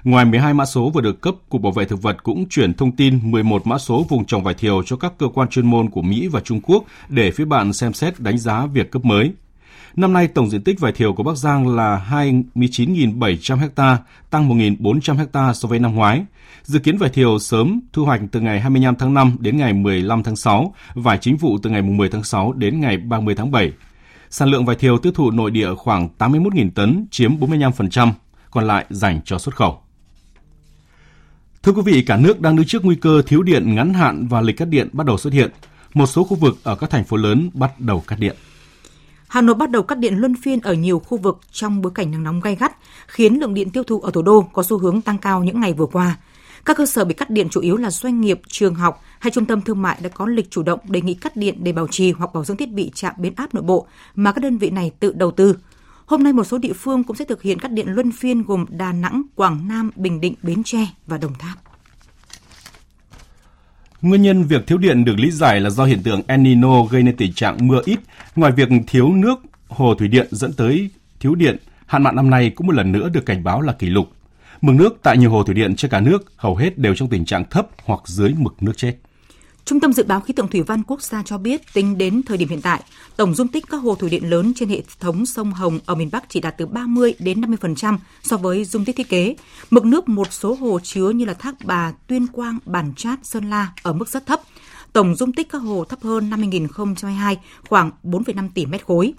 Ngoài 0.03 0.25
12 0.25 0.53
mã 0.53 0.65
số 0.65 0.89
vừa 0.89 1.01
được 1.01 1.21
cấp, 1.21 1.35
Cục 1.49 1.61
Bảo 1.61 1.71
vệ 1.71 1.85
Thực 1.85 2.01
vật 2.01 2.23
cũng 2.23 2.49
chuyển 2.49 2.73
thông 2.73 2.95
tin 2.95 3.31
11 3.31 3.67
mã 3.67 3.77
số 3.77 4.05
vùng 4.09 4.25
trồng 4.25 4.43
vải 4.43 4.53
thiều 4.53 4.83
cho 4.85 4.95
các 4.95 5.13
cơ 5.17 5.27
quan 5.33 5.49
chuyên 5.49 5.65
môn 5.65 5.89
của 5.89 6.01
Mỹ 6.01 6.27
và 6.27 6.39
Trung 6.39 6.61
Quốc 6.61 6.83
để 7.09 7.31
phía 7.31 7.45
bạn 7.45 7.73
xem 7.73 7.93
xét 7.93 8.19
đánh 8.19 8.37
giá 8.37 8.65
việc 8.65 8.91
cấp 8.91 9.05
mới. 9.05 9.31
Năm 9.95 10.13
nay, 10.13 10.27
tổng 10.27 10.49
diện 10.49 10.63
tích 10.63 10.79
vải 10.79 10.91
thiều 10.91 11.13
của 11.13 11.23
Bắc 11.23 11.37
Giang 11.37 11.75
là 11.75 12.07
29.700 12.09 13.69
ha, 13.77 13.97
tăng 14.29 14.49
1.400 14.49 15.25
ha 15.33 15.53
so 15.53 15.67
với 15.69 15.79
năm 15.79 15.95
ngoái. 15.95 16.25
Dự 16.63 16.79
kiến 16.79 16.97
vải 16.97 17.09
thiều 17.09 17.39
sớm 17.39 17.79
thu 17.93 18.05
hoạch 18.05 18.21
từ 18.31 18.39
ngày 18.39 18.59
25 18.59 18.95
tháng 18.95 19.13
5 19.13 19.37
đến 19.39 19.57
ngày 19.57 19.73
15 19.73 20.23
tháng 20.23 20.35
6, 20.35 20.73
vải 20.93 21.17
chính 21.17 21.37
vụ 21.37 21.57
từ 21.63 21.69
ngày 21.69 21.81
10 21.81 22.09
tháng 22.09 22.23
6 22.23 22.53
đến 22.53 22.81
ngày 22.81 22.97
30 22.97 23.35
tháng 23.35 23.51
7. 23.51 23.71
Sản 24.29 24.49
lượng 24.49 24.65
vải 24.65 24.75
thiều 24.75 24.97
tiêu 24.97 25.11
thụ 25.11 25.31
nội 25.31 25.51
địa 25.51 25.73
khoảng 25.75 26.09
81.000 26.17 26.69
tấn, 26.71 27.07
chiếm 27.11 27.37
45%, 27.37 28.11
còn 28.51 28.67
lại 28.67 28.85
dành 28.89 29.21
cho 29.25 29.37
xuất 29.37 29.55
khẩu. 29.55 29.79
Thưa 31.63 31.71
quý 31.71 31.81
vị, 31.85 32.01
cả 32.01 32.17
nước 32.17 32.41
đang 32.41 32.55
đứng 32.55 32.65
trước 32.65 32.85
nguy 32.85 32.95
cơ 32.95 33.21
thiếu 33.27 33.43
điện 33.43 33.75
ngắn 33.75 33.93
hạn 33.93 34.27
và 34.27 34.41
lịch 34.41 34.57
cắt 34.57 34.65
điện 34.65 34.89
bắt 34.93 35.07
đầu 35.07 35.17
xuất 35.17 35.33
hiện. 35.33 35.51
Một 35.93 36.05
số 36.05 36.23
khu 36.23 36.35
vực 36.35 36.57
ở 36.63 36.75
các 36.75 36.89
thành 36.89 37.03
phố 37.03 37.17
lớn 37.17 37.49
bắt 37.53 37.79
đầu 37.79 38.03
cắt 38.07 38.19
điện. 38.19 38.35
Hà 39.35 39.41
Nội 39.41 39.55
bắt 39.55 39.71
đầu 39.71 39.83
cắt 39.83 39.99
điện 39.99 40.17
luân 40.17 40.35
phiên 40.35 40.59
ở 40.59 40.73
nhiều 40.73 40.99
khu 40.99 41.17
vực 41.17 41.39
trong 41.51 41.81
bối 41.81 41.91
cảnh 41.95 42.11
nắng 42.11 42.23
nóng 42.23 42.39
gay 42.41 42.55
gắt, 42.55 42.75
khiến 43.07 43.39
lượng 43.39 43.53
điện 43.53 43.69
tiêu 43.69 43.83
thụ 43.83 43.99
ở 43.99 44.11
thủ 44.11 44.21
đô 44.21 44.41
có 44.53 44.63
xu 44.63 44.77
hướng 44.77 45.01
tăng 45.01 45.17
cao 45.17 45.43
những 45.43 45.59
ngày 45.59 45.73
vừa 45.73 45.85
qua. 45.85 46.17
Các 46.65 46.77
cơ 46.77 46.85
sở 46.85 47.05
bị 47.05 47.13
cắt 47.13 47.29
điện 47.29 47.47
chủ 47.51 47.61
yếu 47.61 47.77
là 47.77 47.91
doanh 47.91 48.21
nghiệp, 48.21 48.41
trường 48.47 48.75
học 48.75 49.03
hay 49.19 49.31
trung 49.31 49.45
tâm 49.45 49.61
thương 49.61 49.81
mại 49.81 49.97
đã 50.01 50.09
có 50.09 50.25
lịch 50.25 50.51
chủ 50.51 50.63
động 50.63 50.79
đề 50.83 51.01
nghị 51.01 51.13
cắt 51.13 51.35
điện 51.35 51.55
để 51.63 51.71
bảo 51.71 51.87
trì 51.87 52.11
hoặc 52.11 52.33
bảo 52.33 52.45
dưỡng 52.45 52.57
thiết 52.57 52.71
bị 52.71 52.91
chạm 52.95 53.13
biến 53.17 53.33
áp 53.35 53.53
nội 53.53 53.63
bộ 53.63 53.87
mà 54.15 54.31
các 54.31 54.41
đơn 54.41 54.57
vị 54.57 54.69
này 54.69 54.91
tự 54.99 55.13
đầu 55.13 55.31
tư. 55.31 55.55
Hôm 56.05 56.23
nay 56.23 56.33
một 56.33 56.43
số 56.43 56.57
địa 56.57 56.73
phương 56.73 57.03
cũng 57.03 57.15
sẽ 57.15 57.25
thực 57.25 57.41
hiện 57.41 57.59
cắt 57.59 57.71
điện 57.71 57.87
luân 57.89 58.11
phiên 58.11 58.43
gồm 58.43 58.65
Đà 58.69 58.91
Nẵng, 58.91 59.21
Quảng 59.35 59.67
Nam, 59.67 59.91
Bình 59.95 60.21
Định, 60.21 60.35
Bến 60.43 60.63
Tre 60.63 60.87
và 61.07 61.17
Đồng 61.17 61.33
Tháp. 61.39 61.74
Nguyên 64.05 64.21
nhân 64.21 64.43
việc 64.43 64.67
thiếu 64.67 64.77
điện 64.77 65.05
được 65.05 65.19
lý 65.19 65.31
giải 65.31 65.59
là 65.61 65.69
do 65.69 65.85
hiện 65.85 66.03
tượng 66.03 66.21
El 66.27 66.39
Nino 66.39 66.83
gây 66.83 67.03
nên 67.03 67.17
tình 67.17 67.33
trạng 67.33 67.67
mưa 67.67 67.81
ít. 67.85 67.99
Ngoài 68.35 68.51
việc 68.51 68.69
thiếu 68.87 69.13
nước, 69.13 69.39
hồ 69.67 69.95
thủy 69.95 70.07
điện 70.07 70.27
dẫn 70.31 70.53
tới 70.53 70.89
thiếu 71.19 71.35
điện, 71.35 71.57
hạn 71.85 72.03
mặn 72.03 72.15
năm 72.15 72.29
nay 72.29 72.49
cũng 72.49 72.67
một 72.67 72.75
lần 72.75 72.91
nữa 72.91 73.09
được 73.09 73.25
cảnh 73.25 73.43
báo 73.43 73.61
là 73.61 73.73
kỷ 73.73 73.87
lục. 73.87 74.09
Mực 74.61 74.75
nước 74.75 74.99
tại 75.03 75.17
nhiều 75.17 75.31
hồ 75.31 75.43
thủy 75.43 75.55
điện 75.55 75.75
trên 75.75 75.91
cả 75.91 75.99
nước 75.99 76.33
hầu 76.37 76.55
hết 76.55 76.77
đều 76.77 76.95
trong 76.95 77.09
tình 77.09 77.25
trạng 77.25 77.45
thấp 77.49 77.67
hoặc 77.85 77.99
dưới 78.05 78.33
mực 78.37 78.63
nước 78.63 78.77
chết. 78.77 78.93
Trung 79.65 79.79
tâm 79.79 79.93
Dự 79.93 80.03
báo 80.03 80.21
Khí 80.21 80.33
tượng 80.33 80.47
Thủy 80.47 80.61
văn 80.61 80.83
Quốc 80.87 81.01
gia 81.01 81.23
cho 81.23 81.37
biết 81.37 81.73
tính 81.73 81.97
đến 81.97 82.21
thời 82.25 82.37
điểm 82.37 82.49
hiện 82.49 82.61
tại, 82.61 82.83
tổng 83.15 83.35
dung 83.35 83.47
tích 83.47 83.65
các 83.69 83.77
hồ 83.77 83.95
thủy 83.95 84.09
điện 84.09 84.29
lớn 84.29 84.53
trên 84.55 84.69
hệ 84.69 84.81
thống 84.99 85.25
sông 85.25 85.53
Hồng 85.53 85.79
ở 85.85 85.95
miền 85.95 86.09
Bắc 86.11 86.23
chỉ 86.29 86.39
đạt 86.39 86.57
từ 86.57 86.65
30 86.65 87.13
đến 87.19 87.41
50% 87.41 87.97
so 88.23 88.37
với 88.37 88.65
dung 88.65 88.85
tích 88.85 88.95
thiết 88.95 89.09
kế. 89.09 89.35
Mực 89.69 89.85
nước 89.85 90.09
một 90.09 90.33
số 90.33 90.53
hồ 90.53 90.79
chứa 90.83 91.09
như 91.09 91.25
là 91.25 91.33
Thác 91.33 91.55
Bà, 91.63 91.93
Tuyên 92.07 92.27
Quang, 92.27 92.57
Bản 92.65 92.93
Chát, 92.97 93.19
Sơn 93.23 93.49
La 93.49 93.73
ở 93.83 93.93
mức 93.93 94.09
rất 94.09 94.25
thấp. 94.25 94.41
Tổng 94.93 95.15
dung 95.15 95.33
tích 95.33 95.49
các 95.49 95.59
hồ 95.59 95.85
thấp 95.89 95.99
hơn 96.03 96.29
năm 96.29 96.39
2022 96.39 97.37
khoảng 97.67 97.91
4,5 98.03 98.49
tỷ 98.53 98.65
mét 98.65 98.85
khối. 98.85 99.13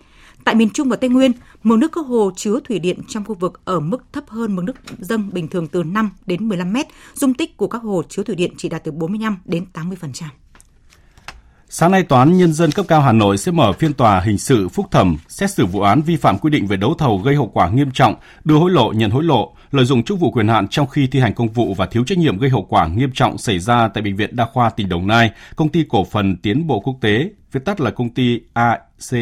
Tại 0.46 0.54
miền 0.54 0.70
Trung 0.70 0.88
và 0.88 0.96
Tây 0.96 1.10
Nguyên, 1.10 1.32
mực 1.62 1.78
nước 1.78 1.92
các 1.92 2.06
hồ 2.06 2.30
chứa 2.36 2.60
thủy 2.64 2.78
điện 2.78 3.00
trong 3.08 3.24
khu 3.24 3.34
vực 3.34 3.60
ở 3.64 3.80
mức 3.80 4.04
thấp 4.12 4.24
hơn 4.28 4.56
mực 4.56 4.64
nước 4.64 4.72
dâng 4.98 5.30
bình 5.32 5.48
thường 5.48 5.68
từ 5.68 5.82
5 5.82 6.10
đến 6.26 6.48
15 6.48 6.72
mét. 6.72 6.86
Dung 7.14 7.34
tích 7.34 7.56
của 7.56 7.68
các 7.68 7.82
hồ 7.82 8.02
chứa 8.08 8.22
thủy 8.22 8.34
điện 8.34 8.52
chỉ 8.56 8.68
đạt 8.68 8.84
từ 8.84 8.92
45 8.92 9.38
đến 9.44 9.64
80%. 9.72 9.92
Sáng 11.68 11.90
nay, 11.90 12.02
Tòa 12.02 12.18
án 12.18 12.38
Nhân 12.38 12.52
dân 12.52 12.70
cấp 12.72 12.86
cao 12.88 13.00
Hà 13.00 13.12
Nội 13.12 13.38
sẽ 13.38 13.52
mở 13.52 13.72
phiên 13.72 13.92
tòa 13.92 14.20
hình 14.20 14.38
sự 14.38 14.68
phúc 14.68 14.86
thẩm 14.90 15.16
xét 15.28 15.50
xử 15.50 15.66
vụ 15.66 15.80
án 15.80 16.02
vi 16.02 16.16
phạm 16.16 16.38
quy 16.38 16.50
định 16.50 16.66
về 16.66 16.76
đấu 16.76 16.94
thầu 16.98 17.18
gây 17.18 17.34
hậu 17.34 17.50
quả 17.54 17.68
nghiêm 17.68 17.90
trọng, 17.90 18.14
đưa 18.44 18.56
hối 18.56 18.70
lộ, 18.70 18.92
nhận 18.92 19.10
hối 19.10 19.24
lộ, 19.24 19.54
lợi 19.70 19.84
dụng 19.84 20.02
chức 20.02 20.20
vụ 20.20 20.30
quyền 20.30 20.48
hạn 20.48 20.68
trong 20.68 20.86
khi 20.86 21.06
thi 21.06 21.20
hành 21.20 21.34
công 21.34 21.48
vụ 21.48 21.74
và 21.74 21.86
thiếu 21.86 22.04
trách 22.04 22.18
nhiệm 22.18 22.38
gây 22.38 22.50
hậu 22.50 22.66
quả 22.68 22.86
nghiêm 22.86 23.10
trọng 23.14 23.38
xảy 23.38 23.58
ra 23.58 23.88
tại 23.88 24.02
Bệnh 24.02 24.16
viện 24.16 24.36
Đa 24.36 24.46
khoa 24.52 24.70
tỉnh 24.70 24.88
Đồng 24.88 25.06
Nai, 25.06 25.30
Công 25.56 25.68
ty 25.68 25.84
Cổ 25.88 26.04
phần 26.04 26.36
Tiến 26.36 26.66
bộ 26.66 26.80
Quốc 26.80 26.96
tế, 27.00 27.30
viết 27.52 27.60
tắt 27.64 27.80
là 27.80 27.90
công 27.90 28.10
ty 28.10 28.40
AC 28.52 29.12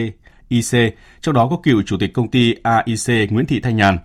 IC, 0.48 0.94
trong 1.20 1.34
đó 1.34 1.48
có 1.50 1.56
cựu 1.62 1.82
chủ 1.82 1.96
tịch 2.00 2.12
công 2.12 2.30
ty 2.30 2.54
AIC 2.62 3.30
Nguyễn 3.30 3.46
Thị 3.46 3.60
Thanh 3.60 3.76
Nhàn. 3.76 3.98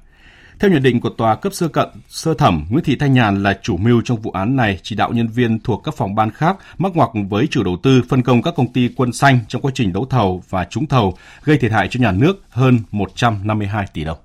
Theo 0.59 0.71
nhận 0.71 0.83
định 0.83 0.99
của 0.99 1.09
tòa 1.09 1.35
cấp 1.35 1.53
sơ 1.53 1.67
cận 1.67 1.87
sơ 2.07 2.33
thẩm, 2.33 2.65
Nguyễn 2.69 2.83
Thị 2.83 2.95
Thanh 2.95 3.13
Nhàn 3.13 3.43
là 3.43 3.59
chủ 3.61 3.77
mưu 3.77 4.01
trong 4.01 4.21
vụ 4.21 4.31
án 4.31 4.55
này, 4.55 4.79
chỉ 4.83 4.95
đạo 4.95 5.11
nhân 5.13 5.27
viên 5.27 5.59
thuộc 5.59 5.81
các 5.83 5.95
phòng 5.97 6.15
ban 6.15 6.31
khác 6.31 6.57
mắc 6.77 6.91
ngoặc 6.95 7.09
với 7.29 7.47
chủ 7.47 7.63
đầu 7.63 7.77
tư 7.83 8.01
phân 8.09 8.21
công 8.21 8.41
các 8.41 8.53
công 8.57 8.73
ty 8.73 8.89
quân 8.95 9.13
xanh 9.13 9.39
trong 9.47 9.61
quá 9.61 9.71
trình 9.75 9.93
đấu 9.93 10.05
thầu 10.05 10.43
và 10.49 10.65
trúng 10.65 10.87
thầu, 10.87 11.17
gây 11.43 11.57
thiệt 11.57 11.71
hại 11.71 11.87
cho 11.87 11.99
nhà 11.99 12.11
nước 12.11 12.43
hơn 12.49 12.79
152 12.91 13.85
tỷ 13.93 14.03
đồng. 14.03 14.17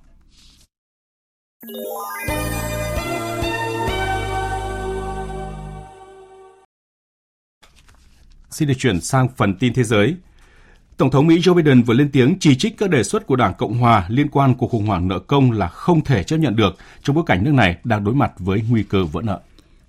Xin 8.49 8.67
được 8.67 8.73
chuyển 8.77 9.01
sang 9.01 9.27
phần 9.37 9.55
tin 9.55 9.73
thế 9.73 9.83
giới. 9.83 10.15
Tổng 10.97 11.11
thống 11.11 11.27
Mỹ 11.27 11.39
Joe 11.39 11.53
Biden 11.53 11.83
vừa 11.83 11.93
lên 11.93 12.09
tiếng 12.11 12.35
chỉ 12.39 12.55
trích 12.55 12.77
các 12.77 12.89
đề 12.89 13.03
xuất 13.03 13.27
của 13.27 13.35
Đảng 13.35 13.53
Cộng 13.57 13.77
Hòa 13.77 14.05
liên 14.09 14.27
quan 14.29 14.55
cuộc 14.55 14.71
khủng 14.71 14.85
hoảng 14.85 15.07
nợ 15.07 15.19
công 15.19 15.51
là 15.51 15.67
không 15.67 16.03
thể 16.03 16.23
chấp 16.23 16.37
nhận 16.37 16.55
được 16.55 16.75
trong 17.03 17.15
bối 17.15 17.25
cảnh 17.27 17.43
nước 17.43 17.53
này 17.53 17.77
đang 17.83 18.03
đối 18.03 18.15
mặt 18.15 18.31
với 18.37 18.61
nguy 18.69 18.83
cơ 18.83 19.05
vỡ 19.05 19.21
nợ. 19.21 19.39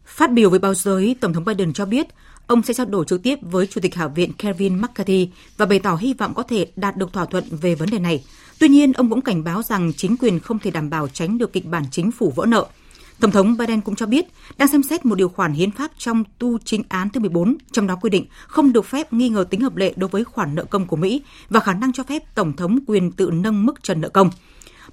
Phát 0.06 0.32
biểu 0.32 0.50
với 0.50 0.58
báo 0.58 0.74
giới, 0.74 1.16
Tổng 1.20 1.32
thống 1.32 1.44
Biden 1.44 1.72
cho 1.72 1.86
biết 1.86 2.06
ông 2.46 2.62
sẽ 2.62 2.74
trao 2.74 2.86
đổi 2.86 3.04
trực 3.08 3.22
tiếp 3.22 3.38
với 3.42 3.66
Chủ 3.66 3.80
tịch 3.80 3.94
Hạ 3.94 4.08
viện 4.08 4.32
Kevin 4.32 4.78
McCarthy 4.78 5.30
và 5.56 5.66
bày 5.66 5.78
tỏ 5.78 5.94
hy 5.94 6.14
vọng 6.14 6.34
có 6.34 6.42
thể 6.42 6.66
đạt 6.76 6.96
được 6.96 7.12
thỏa 7.12 7.24
thuận 7.24 7.44
về 7.50 7.74
vấn 7.74 7.90
đề 7.90 7.98
này. 7.98 8.24
Tuy 8.58 8.68
nhiên, 8.68 8.92
ông 8.92 9.10
cũng 9.10 9.20
cảnh 9.20 9.44
báo 9.44 9.62
rằng 9.62 9.92
chính 9.96 10.16
quyền 10.16 10.40
không 10.40 10.58
thể 10.58 10.70
đảm 10.70 10.90
bảo 10.90 11.08
tránh 11.08 11.38
được 11.38 11.52
kịch 11.52 11.66
bản 11.66 11.84
chính 11.90 12.12
phủ 12.12 12.32
vỡ 12.36 12.46
nợ. 12.46 12.66
Tổng 13.20 13.30
thống 13.30 13.56
Biden 13.56 13.80
cũng 13.80 13.94
cho 13.94 14.06
biết 14.06 14.26
đang 14.58 14.68
xem 14.68 14.82
xét 14.82 15.04
một 15.04 15.14
điều 15.14 15.28
khoản 15.28 15.52
hiến 15.52 15.70
pháp 15.70 15.90
trong 15.98 16.24
tu 16.38 16.58
chính 16.58 16.82
án 16.88 17.10
thứ 17.10 17.20
14, 17.20 17.56
trong 17.72 17.86
đó 17.86 17.96
quy 18.00 18.10
định 18.10 18.26
không 18.46 18.72
được 18.72 18.86
phép 18.86 19.12
nghi 19.12 19.28
ngờ 19.28 19.44
tính 19.50 19.60
hợp 19.60 19.76
lệ 19.76 19.94
đối 19.96 20.08
với 20.08 20.24
khoản 20.24 20.54
nợ 20.54 20.64
công 20.64 20.86
của 20.86 20.96
Mỹ 20.96 21.22
và 21.50 21.60
khả 21.60 21.74
năng 21.74 21.92
cho 21.92 22.02
phép 22.02 22.34
Tổng 22.34 22.52
thống 22.52 22.78
quyền 22.86 23.12
tự 23.12 23.30
nâng 23.30 23.66
mức 23.66 23.82
trần 23.82 24.00
nợ 24.00 24.08
công. 24.08 24.30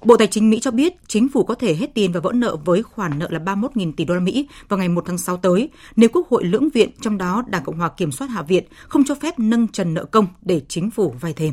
Bộ 0.04 0.16
Tài 0.16 0.26
chính 0.26 0.50
Mỹ 0.50 0.60
cho 0.60 0.70
biết 0.70 0.94
chính 1.08 1.28
phủ 1.28 1.44
có 1.44 1.54
thể 1.54 1.74
hết 1.74 1.94
tiền 1.94 2.12
và 2.12 2.20
vỡ 2.20 2.32
nợ 2.34 2.56
với 2.64 2.82
khoản 2.82 3.18
nợ 3.18 3.28
là 3.30 3.38
31.000 3.38 3.92
tỷ 3.96 4.04
đô 4.04 4.14
la 4.14 4.20
Mỹ 4.20 4.48
vào 4.68 4.78
ngày 4.78 4.88
1 4.88 5.04
tháng 5.06 5.18
6 5.18 5.36
tới 5.36 5.68
nếu 5.96 6.08
Quốc 6.12 6.28
hội 6.28 6.44
lưỡng 6.44 6.68
viện 6.68 6.90
trong 7.00 7.18
đó 7.18 7.44
Đảng 7.48 7.64
Cộng 7.64 7.78
hòa 7.78 7.88
kiểm 7.88 8.12
soát 8.12 8.26
Hạ 8.26 8.42
viện 8.42 8.64
không 8.88 9.04
cho 9.04 9.14
phép 9.14 9.38
nâng 9.38 9.68
trần 9.68 9.94
nợ 9.94 10.04
công 10.04 10.26
để 10.42 10.60
chính 10.68 10.90
phủ 10.90 11.14
vay 11.20 11.32
thêm. 11.32 11.52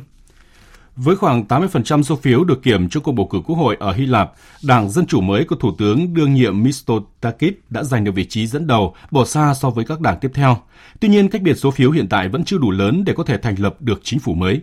Với 0.95 1.15
khoảng 1.15 1.43
80% 1.47 2.03
số 2.03 2.15
phiếu 2.15 2.43
được 2.43 2.63
kiểm 2.63 2.89
cho 2.89 2.99
cuộc 2.99 3.11
bầu 3.11 3.27
cử 3.31 3.37
quốc 3.45 3.55
hội 3.55 3.77
ở 3.79 3.93
Hy 3.93 4.05
Lạp, 4.05 4.31
Đảng 4.63 4.89
Dân 4.89 5.05
Chủ 5.05 5.21
mới 5.21 5.45
của 5.45 5.55
Thủ 5.55 5.71
tướng 5.77 6.13
đương 6.13 6.33
nhiệm 6.33 6.63
Mitsotakis 6.63 7.53
đã 7.69 7.83
giành 7.83 8.03
được 8.03 8.11
vị 8.11 8.25
trí 8.25 8.47
dẫn 8.47 8.67
đầu, 8.67 8.95
bỏ 9.11 9.25
xa 9.25 9.53
so 9.53 9.69
với 9.69 9.85
các 9.85 10.01
đảng 10.01 10.17
tiếp 10.21 10.31
theo. 10.33 10.57
Tuy 10.99 11.07
nhiên, 11.07 11.29
cách 11.29 11.41
biệt 11.41 11.53
số 11.53 11.71
phiếu 11.71 11.91
hiện 11.91 12.07
tại 12.09 12.29
vẫn 12.29 12.43
chưa 12.43 12.57
đủ 12.57 12.71
lớn 12.71 13.03
để 13.05 13.13
có 13.17 13.23
thể 13.23 13.37
thành 13.37 13.55
lập 13.59 13.75
được 13.79 13.99
chính 14.03 14.19
phủ 14.19 14.33
mới. 14.33 14.61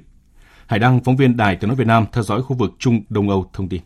Hải 0.66 0.78
Đăng, 0.78 1.04
phóng 1.04 1.16
viên 1.16 1.36
Đài 1.36 1.56
Tiếng 1.56 1.68
Nói 1.68 1.76
Việt 1.76 1.86
Nam 1.86 2.06
theo 2.12 2.22
dõi 2.22 2.42
khu 2.42 2.56
vực 2.56 2.70
Trung 2.78 3.00
Đông 3.08 3.30
Âu 3.30 3.50
thông 3.52 3.68
tin. 3.68 3.80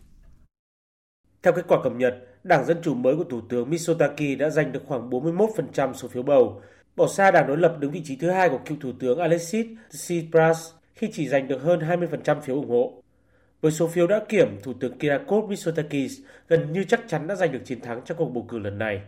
Theo 1.42 1.52
kết 1.52 1.64
quả 1.68 1.78
cập 1.82 1.92
nhật, 1.92 2.14
Đảng 2.44 2.64
Dân 2.64 2.76
Chủ 2.82 2.94
mới 2.94 3.16
của 3.16 3.24
Thủ 3.24 3.40
tướng 3.48 3.70
Mitsotakis 3.70 4.38
đã 4.38 4.50
giành 4.50 4.72
được 4.72 4.82
khoảng 4.86 5.10
41% 5.10 5.92
số 5.92 6.08
phiếu 6.08 6.22
bầu, 6.22 6.62
bỏ 6.96 7.08
xa 7.08 7.30
đảng 7.30 7.46
đối 7.46 7.56
lập 7.56 7.76
đứng 7.78 7.90
vị 7.90 8.02
trí 8.04 8.16
thứ 8.16 8.30
hai 8.30 8.48
của 8.48 8.58
cựu 8.66 8.78
Thủ 8.80 8.92
tướng 9.00 9.18
Alexis 9.18 9.66
Tsipras 9.90 10.70
khi 11.02 11.08
chỉ 11.12 11.28
giành 11.28 11.48
được 11.48 11.62
hơn 11.62 11.80
20% 11.80 12.40
phiếu 12.40 12.56
ủng 12.56 12.68
hộ. 12.68 12.92
Với 13.60 13.72
số 13.72 13.86
phiếu 13.86 14.06
đã 14.06 14.20
kiểm, 14.28 14.58
Thủ 14.62 14.72
tướng 14.72 14.98
Kirakos 14.98 15.48
Mitsotakis 15.48 16.20
gần 16.48 16.72
như 16.72 16.84
chắc 16.84 17.00
chắn 17.08 17.26
đã 17.26 17.34
giành 17.34 17.52
được 17.52 17.60
chiến 17.64 17.80
thắng 17.80 18.00
trong 18.04 18.18
cuộc 18.18 18.28
bầu 18.28 18.46
cử 18.48 18.58
lần 18.58 18.78
này. 18.78 19.02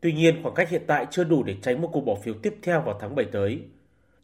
Tuy 0.00 0.12
nhiên, 0.12 0.42
khoảng 0.42 0.54
cách 0.54 0.68
hiện 0.68 0.82
tại 0.86 1.06
chưa 1.10 1.24
đủ 1.24 1.42
để 1.42 1.54
tránh 1.62 1.82
một 1.82 1.90
cuộc 1.92 2.00
bỏ 2.00 2.14
phiếu 2.14 2.34
tiếp 2.34 2.54
theo 2.62 2.80
vào 2.80 2.98
tháng 3.00 3.14
7 3.14 3.26
tới. 3.32 3.60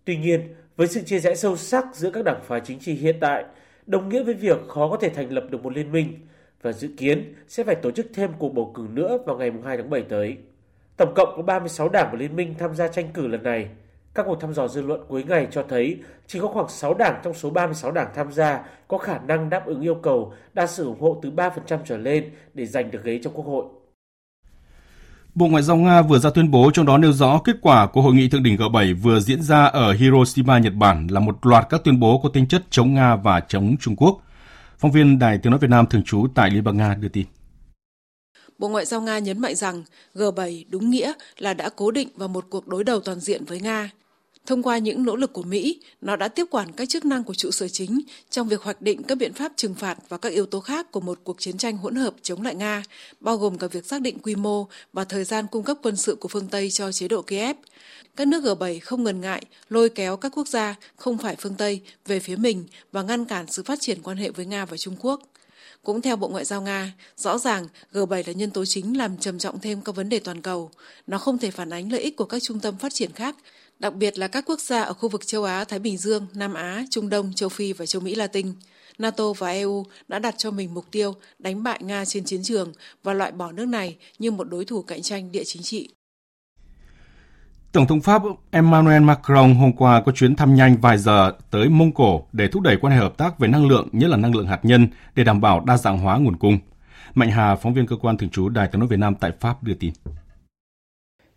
Tuy 0.04 0.16
nhiên, 0.16 0.54
với 0.76 0.86
sự 0.86 1.02
chia 1.02 1.18
rẽ 1.18 1.34
sâu 1.34 1.56
sắc 1.56 1.84
giữa 1.94 2.10
các 2.10 2.24
đảng 2.24 2.40
phái 2.44 2.60
chính 2.60 2.78
trị 2.78 2.94
hiện 2.94 3.16
tại, 3.20 3.44
đồng 3.86 4.08
nghĩa 4.08 4.22
với 4.22 4.34
việc 4.34 4.58
khó 4.68 4.90
có 4.90 4.96
thể 4.96 5.08
thành 5.08 5.32
lập 5.32 5.44
được 5.50 5.62
một 5.62 5.76
liên 5.76 5.92
minh 5.92 6.18
và 6.62 6.72
dự 6.72 6.88
kiến 6.96 7.34
sẽ 7.48 7.64
phải 7.64 7.74
tổ 7.74 7.90
chức 7.90 8.06
thêm 8.14 8.30
cuộc 8.38 8.54
bầu 8.54 8.72
cử 8.74 8.86
nữa 8.92 9.18
vào 9.26 9.36
ngày 9.36 9.52
2 9.64 9.76
tháng 9.76 9.90
7 9.90 10.02
tới. 10.02 10.36
Tổng 10.96 11.12
cộng 11.14 11.36
có 11.36 11.42
36 11.42 11.88
đảng 11.88 12.08
của 12.10 12.16
liên 12.16 12.36
minh 12.36 12.54
tham 12.58 12.74
gia 12.74 12.88
tranh 12.88 13.08
cử 13.14 13.26
lần 13.26 13.42
này. 13.42 13.68
Các 14.14 14.26
cuộc 14.26 14.40
thăm 14.40 14.54
dò 14.54 14.68
dư 14.68 14.82
luận 14.82 15.00
cuối 15.08 15.24
ngày 15.24 15.48
cho 15.50 15.64
thấy 15.68 15.98
chỉ 16.26 16.40
có 16.40 16.48
khoảng 16.48 16.68
6 16.68 16.94
đảng 16.94 17.20
trong 17.24 17.34
số 17.34 17.50
36 17.50 17.92
đảng 17.92 18.08
tham 18.14 18.32
gia 18.32 18.64
có 18.88 18.98
khả 18.98 19.18
năng 19.18 19.50
đáp 19.50 19.66
ứng 19.66 19.80
yêu 19.80 19.94
cầu 19.94 20.32
đa 20.54 20.66
số 20.66 20.84
ủng 20.84 21.00
hộ 21.00 21.18
từ 21.22 21.30
3% 21.30 21.50
trở 21.84 21.96
lên 21.96 22.30
để 22.54 22.66
giành 22.66 22.90
được 22.90 23.04
ghế 23.04 23.20
trong 23.24 23.32
Quốc 23.32 23.46
hội. 23.46 23.64
Bộ 25.34 25.46
Ngoại 25.46 25.62
giao 25.62 25.76
Nga 25.76 26.02
vừa 26.02 26.18
ra 26.18 26.30
tuyên 26.30 26.50
bố 26.50 26.70
trong 26.74 26.86
đó 26.86 26.98
nêu 26.98 27.12
rõ 27.12 27.40
kết 27.44 27.56
quả 27.62 27.86
của 27.86 28.02
hội 28.02 28.14
nghị 28.14 28.28
thượng 28.28 28.42
đỉnh 28.42 28.56
G7 28.56 29.02
vừa 29.02 29.20
diễn 29.20 29.42
ra 29.42 29.64
ở 29.64 29.92
Hiroshima, 29.92 30.58
Nhật 30.58 30.74
Bản 30.74 31.06
là 31.06 31.20
một 31.20 31.46
loạt 31.46 31.66
các 31.70 31.84
tuyên 31.84 32.00
bố 32.00 32.20
có 32.22 32.28
tính 32.28 32.48
chất 32.48 32.62
chống 32.70 32.94
Nga 32.94 33.16
và 33.16 33.40
chống 33.40 33.76
Trung 33.80 33.96
Quốc. 33.96 34.22
Phóng 34.78 34.92
viên 34.92 35.18
Đài 35.18 35.38
Tiếng 35.38 35.50
Nói 35.50 35.58
Việt 35.58 35.70
Nam 35.70 35.86
thường 35.86 36.02
trú 36.04 36.26
tại 36.34 36.50
Liên 36.50 36.64
bang 36.64 36.76
Nga 36.76 36.94
đưa 36.94 37.08
tin. 37.08 37.26
Bộ 38.58 38.68
Ngoại 38.68 38.84
giao 38.84 39.00
Nga 39.00 39.18
nhấn 39.18 39.38
mạnh 39.38 39.54
rằng 39.54 39.84
G7 40.14 40.64
đúng 40.68 40.90
nghĩa 40.90 41.12
là 41.38 41.54
đã 41.54 41.70
cố 41.76 41.90
định 41.90 42.08
vào 42.16 42.28
một 42.28 42.46
cuộc 42.50 42.68
đối 42.68 42.84
đầu 42.84 43.00
toàn 43.00 43.20
diện 43.20 43.44
với 43.44 43.60
Nga. 43.60 43.90
Thông 44.46 44.62
qua 44.62 44.78
những 44.78 45.04
nỗ 45.04 45.16
lực 45.16 45.32
của 45.32 45.42
Mỹ, 45.42 45.80
nó 46.00 46.16
đã 46.16 46.28
tiếp 46.28 46.46
quản 46.50 46.72
các 46.72 46.88
chức 46.88 47.04
năng 47.04 47.24
của 47.24 47.34
trụ 47.34 47.50
sở 47.50 47.68
chính 47.68 48.00
trong 48.30 48.48
việc 48.48 48.62
hoạch 48.62 48.82
định 48.82 49.02
các 49.02 49.18
biện 49.18 49.32
pháp 49.32 49.52
trừng 49.56 49.74
phạt 49.74 49.98
và 50.08 50.18
các 50.18 50.32
yếu 50.32 50.46
tố 50.46 50.60
khác 50.60 50.92
của 50.92 51.00
một 51.00 51.18
cuộc 51.24 51.40
chiến 51.40 51.58
tranh 51.58 51.76
hỗn 51.76 51.94
hợp 51.94 52.14
chống 52.22 52.42
lại 52.42 52.54
Nga, 52.54 52.82
bao 53.20 53.36
gồm 53.36 53.58
cả 53.58 53.66
việc 53.66 53.86
xác 53.86 54.00
định 54.00 54.18
quy 54.18 54.34
mô 54.34 54.66
và 54.92 55.04
thời 55.04 55.24
gian 55.24 55.46
cung 55.46 55.64
cấp 55.64 55.78
quân 55.82 55.96
sự 55.96 56.14
của 56.14 56.28
phương 56.28 56.48
Tây 56.48 56.70
cho 56.70 56.92
chế 56.92 57.08
độ 57.08 57.22
Kiev. 57.22 57.56
Các 58.16 58.28
nước 58.28 58.44
G7 58.44 58.78
không 58.82 59.04
ngần 59.04 59.20
ngại 59.20 59.42
lôi 59.68 59.88
kéo 59.88 60.16
các 60.16 60.32
quốc 60.36 60.48
gia 60.48 60.74
không 60.96 61.18
phải 61.18 61.36
phương 61.36 61.54
Tây 61.54 61.80
về 62.06 62.20
phía 62.20 62.36
mình 62.36 62.64
và 62.92 63.02
ngăn 63.02 63.24
cản 63.24 63.46
sự 63.46 63.62
phát 63.62 63.80
triển 63.80 64.02
quan 64.02 64.16
hệ 64.16 64.30
với 64.30 64.46
Nga 64.46 64.64
và 64.64 64.76
Trung 64.76 64.96
Quốc. 65.00 65.22
Cũng 65.84 66.00
theo 66.00 66.16
Bộ 66.16 66.28
Ngoại 66.28 66.44
giao 66.44 66.62
Nga, 66.62 66.92
rõ 67.16 67.38
ràng 67.38 67.66
G7 67.92 68.22
là 68.26 68.32
nhân 68.32 68.50
tố 68.50 68.64
chính 68.64 68.98
làm 68.98 69.16
trầm 69.16 69.38
trọng 69.38 69.60
thêm 69.60 69.80
các 69.80 69.96
vấn 69.96 70.08
đề 70.08 70.18
toàn 70.18 70.42
cầu. 70.42 70.70
Nó 71.06 71.18
không 71.18 71.38
thể 71.38 71.50
phản 71.50 71.70
ánh 71.70 71.92
lợi 71.92 72.00
ích 72.00 72.16
của 72.16 72.24
các 72.24 72.42
trung 72.42 72.60
tâm 72.60 72.78
phát 72.78 72.94
triển 72.94 73.12
khác, 73.12 73.36
đặc 73.82 73.94
biệt 73.94 74.18
là 74.18 74.28
các 74.28 74.44
quốc 74.46 74.60
gia 74.60 74.82
ở 74.82 74.92
khu 74.92 75.08
vực 75.08 75.26
châu 75.26 75.44
Á, 75.44 75.64
Thái 75.64 75.78
Bình 75.78 75.96
Dương, 75.96 76.26
Nam 76.34 76.54
Á, 76.54 76.84
Trung 76.90 77.08
Đông, 77.08 77.32
châu 77.34 77.48
Phi 77.48 77.72
và 77.72 77.86
châu 77.86 78.02
Mỹ 78.02 78.14
Latin. 78.14 78.52
NATO 78.98 79.32
và 79.38 79.50
EU 79.50 79.84
đã 80.08 80.18
đặt 80.18 80.34
cho 80.38 80.50
mình 80.50 80.74
mục 80.74 80.84
tiêu 80.90 81.14
đánh 81.38 81.62
bại 81.62 81.80
Nga 81.82 82.04
trên 82.04 82.24
chiến 82.24 82.42
trường 82.42 82.72
và 83.02 83.12
loại 83.14 83.32
bỏ 83.32 83.52
nước 83.52 83.64
này 83.64 83.96
như 84.18 84.30
một 84.30 84.50
đối 84.50 84.64
thủ 84.64 84.82
cạnh 84.82 85.02
tranh 85.02 85.32
địa 85.32 85.42
chính 85.44 85.62
trị. 85.62 85.88
Tổng 87.72 87.86
thống 87.86 88.00
Pháp 88.00 88.22
Emmanuel 88.50 89.02
Macron 89.02 89.54
hôm 89.54 89.72
qua 89.72 90.02
có 90.06 90.12
chuyến 90.12 90.36
thăm 90.36 90.54
nhanh 90.54 90.76
vài 90.80 90.98
giờ 90.98 91.32
tới 91.50 91.68
Mông 91.68 91.92
Cổ 91.92 92.26
để 92.32 92.48
thúc 92.48 92.62
đẩy 92.62 92.76
quan 92.76 92.92
hệ 92.92 92.98
hợp 92.98 93.16
tác 93.18 93.38
về 93.38 93.48
năng 93.48 93.68
lượng, 93.68 93.88
nhất 93.92 94.10
là 94.10 94.16
năng 94.16 94.34
lượng 94.34 94.46
hạt 94.46 94.60
nhân, 94.62 94.88
để 95.14 95.24
đảm 95.24 95.40
bảo 95.40 95.64
đa 95.66 95.76
dạng 95.76 95.98
hóa 95.98 96.18
nguồn 96.18 96.36
cung. 96.36 96.58
Mạnh 97.14 97.30
Hà, 97.30 97.56
phóng 97.56 97.74
viên 97.74 97.86
cơ 97.86 97.96
quan 97.96 98.16
thường 98.16 98.30
trú 98.30 98.48
Đài 98.48 98.68
tiếng 98.68 98.80
nói 98.80 98.88
Việt 98.88 98.98
Nam 98.98 99.14
tại 99.14 99.32
Pháp 99.40 99.62
đưa 99.62 99.74
tin. 99.74 99.92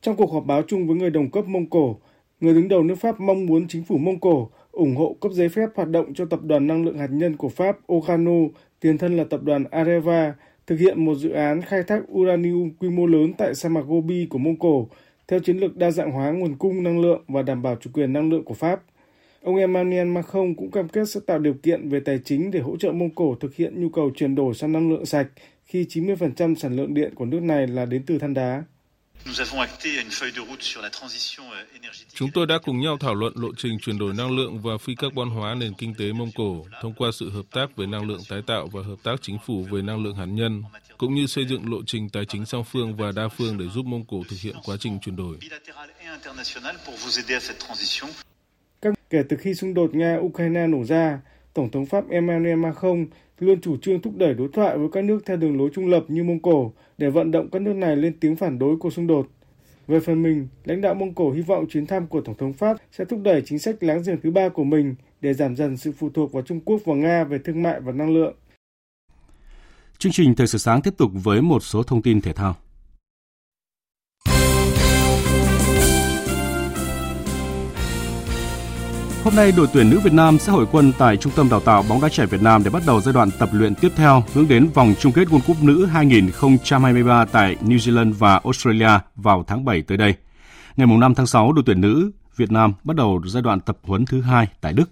Trong 0.02 0.16
cuộc 0.16 0.34
họp 0.34 0.46
báo 0.46 0.62
chung 0.68 0.88
với 0.88 0.96
người 0.96 1.10
đồng 1.10 1.32
cấp 1.32 1.46
Mông 1.46 1.70
Cổ, 1.70 2.00
người 2.40 2.54
đứng 2.54 2.68
đầu 2.68 2.84
nước 2.84 2.96
Pháp 2.96 3.20
mong 3.20 3.46
muốn 3.46 3.68
chính 3.68 3.84
phủ 3.84 3.98
Mông 3.98 4.20
Cổ 4.20 4.50
ủng 4.72 4.96
hộ 4.96 5.16
cấp 5.22 5.32
giấy 5.32 5.50
phép 5.50 5.70
hoạt 5.76 5.90
động 5.90 6.14
cho 6.14 6.26
tập 6.26 6.40
đoàn 6.44 6.68
năng 6.68 6.86
lượng 6.86 6.98
hạt 6.98 7.10
nhân 7.12 7.36
của 7.38 7.50
Pháp 7.50 7.78
Okano, 7.88 8.32
tiền 8.80 8.98
thân 8.98 9.18
là 9.18 9.24
tập 9.24 9.44
đoàn 9.44 9.64
Areva, 9.72 10.34
thực 10.68 10.80
hiện 10.80 11.06
một 11.06 11.16
dự 11.16 11.30
án 11.30 11.62
khai 11.62 11.84
thác 11.84 12.02
uranium 12.12 12.70
quy 12.80 12.90
mô 12.90 13.06
lớn 13.06 13.34
tại 13.38 13.56
sa 13.56 13.70
mạc 13.70 13.82
Gobi 13.82 14.28
của 14.30 14.38
Mông 14.38 14.60
Cổ 14.60 14.88
theo 15.28 15.40
chiến 15.40 15.58
lược 15.58 15.78
đa 15.78 15.92
dạng 15.92 16.12
hóa 16.12 16.32
nguồn 16.32 16.56
cung 16.56 16.84
năng 16.84 17.00
lượng 17.02 17.24
và 17.28 17.42
đảm 17.42 17.62
bảo 17.62 17.76
chủ 17.76 17.90
quyền 17.94 18.14
năng 18.14 18.30
lượng 18.30 18.44
của 18.44 18.54
Pháp. 18.54 18.82
Ông 19.42 19.56
Emmanuel 19.56 20.08
Macron 20.08 20.56
cũng 20.56 20.72
cam 20.72 20.88
kết 20.88 21.10
sẽ 21.10 21.20
tạo 21.26 21.40
điều 21.40 21.54
kiện 21.54 21.90
về 21.90 22.00
tài 22.00 22.20
chính 22.26 22.52
để 22.52 22.60
hỗ 22.60 22.78
trợ 22.78 22.92
Mông 22.92 23.16
Cổ 23.16 23.36
thực 23.36 23.56
hiện 23.56 23.82
nhu 23.82 23.90
cầu 23.90 24.12
chuyển 24.16 24.36
đổi 24.36 24.54
sang 24.54 24.72
năng 24.72 24.90
lượng 24.90 25.06
sạch 25.06 25.28
khi 25.66 25.86
90% 25.90 26.56
sản 26.56 26.76
lượng 26.76 26.94
điện 26.94 27.16
của 27.16 27.26
nước 27.26 27.44
này 27.44 27.68
là 27.68 27.86
đến 27.86 28.04
từ 28.06 28.18
than 28.18 28.34
đá. 28.34 28.64
Chúng 32.14 32.32
tôi 32.34 32.48
đã 32.48 32.58
cùng 32.64 32.80
nhau 32.80 32.98
thảo 32.98 33.16
luận 33.16 33.34
lộ 33.36 33.50
trình 33.58 33.78
chuyển 33.80 33.98
đổi 33.98 34.14
năng 34.14 34.36
lượng 34.38 34.62
và 34.62 34.78
phi 34.78 34.96
carbon 34.96 35.30
hóa 35.30 35.56
nền 35.56 35.74
kinh 35.74 35.94
tế 35.98 36.14
Mông 36.14 36.32
Cổ 36.36 36.66
thông 36.82 36.94
qua 36.94 37.12
sự 37.14 37.30
hợp 37.30 37.46
tác 37.52 37.76
về 37.76 37.86
năng 37.86 38.08
lượng 38.08 38.22
tái 38.30 38.42
tạo 38.48 38.68
và 38.68 38.82
hợp 38.82 38.96
tác 39.04 39.16
chính 39.22 39.38
phủ 39.46 39.68
về 39.72 39.82
năng 39.82 40.04
lượng 40.04 40.16
hạt 40.16 40.26
nhân, 40.26 40.64
cũng 40.98 41.16
như 41.16 41.28
xây 41.28 41.46
dựng 41.46 41.72
lộ 41.72 41.78
trình 41.88 42.10
tài 42.10 42.26
chính 42.26 42.46
song 42.46 42.64
phương 42.64 42.96
và 42.96 43.12
đa 43.12 43.28
phương 43.28 43.58
để 43.58 43.66
giúp 43.68 43.86
Mông 43.86 44.06
Cổ 44.06 44.24
thực 44.30 44.40
hiện 44.42 44.56
quá 44.66 44.76
trình 44.80 45.00
chuyển 45.02 45.16
đổi. 45.16 45.38
Các 48.82 48.94
kể 49.10 49.24
từ 49.30 49.38
khi 49.38 49.54
xung 49.54 49.74
đột 49.74 49.92
Nga-Ukraine 49.94 50.70
nổ 50.70 50.84
ra, 50.84 51.20
Tổng 51.54 51.72
thống 51.72 51.86
Pháp 51.86 52.10
Emmanuel 52.10 52.56
Macron 52.56 53.08
luôn 53.40 53.62
chủ 53.62 53.78
trương 53.78 54.02
thúc 54.02 54.14
đẩy 54.18 54.34
đối 54.34 54.48
thoại 54.54 54.78
với 54.78 54.88
các 54.92 55.04
nước 55.04 55.26
theo 55.26 55.38
đường 55.38 55.58
lối 55.58 55.70
trung 55.74 55.88
lập 55.88 56.06
như 56.08 56.24
Mông 56.24 56.40
Cổ 56.40 56.72
để 56.98 57.10
vận 57.10 57.32
động 57.32 57.50
các 57.52 57.62
nước 57.62 57.74
này 57.74 57.96
lên 57.96 58.14
tiếng 58.20 58.36
phản 58.36 58.60
đối 58.60 58.78
cuộc 58.78 58.94
xung 58.94 59.08
đột. 59.08 59.28
Về 59.88 60.00
phần 60.00 60.24
mình, 60.24 60.48
lãnh 60.66 60.82
đạo 60.82 60.94
Mông 60.94 61.14
Cổ 61.14 61.32
hy 61.32 61.42
vọng 61.42 61.66
chuyến 61.70 61.86
thăm 61.86 62.08
của 62.08 62.22
Tổng 62.22 62.36
thống 62.38 62.54
Pháp 62.54 62.78
sẽ 62.92 63.06
thúc 63.06 63.20
đẩy 63.24 63.42
chính 63.46 63.60
sách 63.60 63.84
láng 63.84 64.02
giềng 64.06 64.22
thứ 64.24 64.32
ba 64.32 64.50
của 64.50 64.64
mình 64.64 64.96
để 65.22 65.34
giảm 65.34 65.56
dần 65.56 65.78
sự 65.78 65.92
phụ 65.92 66.10
thuộc 66.10 66.32
vào 66.32 66.44
Trung 66.44 66.60
Quốc 66.60 66.82
và 66.86 66.96
Nga 66.96 67.24
về 67.24 67.38
thương 67.38 67.64
mại 67.64 67.82
và 67.82 67.92
năng 67.92 68.14
lượng. 68.14 68.36
Chương 69.98 70.12
trình 70.12 70.36
Thời 70.36 70.48
sự 70.48 70.58
sáng 70.58 70.82
tiếp 70.82 70.94
tục 70.98 71.12
với 71.14 71.42
một 71.42 71.64
số 71.64 71.84
thông 71.84 72.02
tin 72.02 72.22
thể 72.22 72.34
thao. 72.34 72.56
Hôm 79.26 79.36
nay, 79.36 79.52
đội 79.58 79.68
tuyển 79.74 79.90
nữ 79.90 80.00
Việt 80.00 80.14
Nam 80.14 80.40
sẽ 80.40 80.52
hội 80.52 80.66
quân 80.72 80.92
tại 80.98 81.18
Trung 81.18 81.34
tâm 81.36 81.50
Đào 81.50 81.60
tạo 81.60 81.84
bóng 81.90 82.02
đá 82.02 82.10
trẻ 82.10 82.26
Việt 82.26 82.42
Nam 82.42 82.64
để 82.64 82.70
bắt 82.70 82.84
đầu 82.88 83.02
giai 83.02 83.14
đoạn 83.14 83.30
tập 83.40 83.50
luyện 83.52 83.76
tiếp 83.76 83.92
theo 83.96 84.24
hướng 84.34 84.48
đến 84.48 84.70
vòng 84.74 84.94
chung 85.00 85.12
kết 85.12 85.28
World 85.28 85.40
Cup 85.48 85.64
nữ 85.64 85.86
2023 85.86 87.26
tại 87.26 87.56
New 87.62 87.78
Zealand 87.78 88.14
và 88.14 88.42
Australia 88.44 88.90
vào 89.16 89.44
tháng 89.48 89.66
7 89.66 89.82
tới 89.82 89.98
đây. 89.98 90.14
Ngày 90.78 90.88
5 90.88 91.16
tháng 91.16 91.28
6, 91.28 91.52
đội 91.52 91.64
tuyển 91.66 91.82
nữ 91.82 92.12
Việt 92.36 92.52
Nam 92.52 92.74
bắt 92.84 92.96
đầu 92.96 93.22
giai 93.26 93.44
đoạn 93.44 93.60
tập 93.60 93.78
huấn 93.84 94.06
thứ 94.06 94.22
hai 94.22 94.48
tại 94.62 94.74
Đức. 94.74 94.90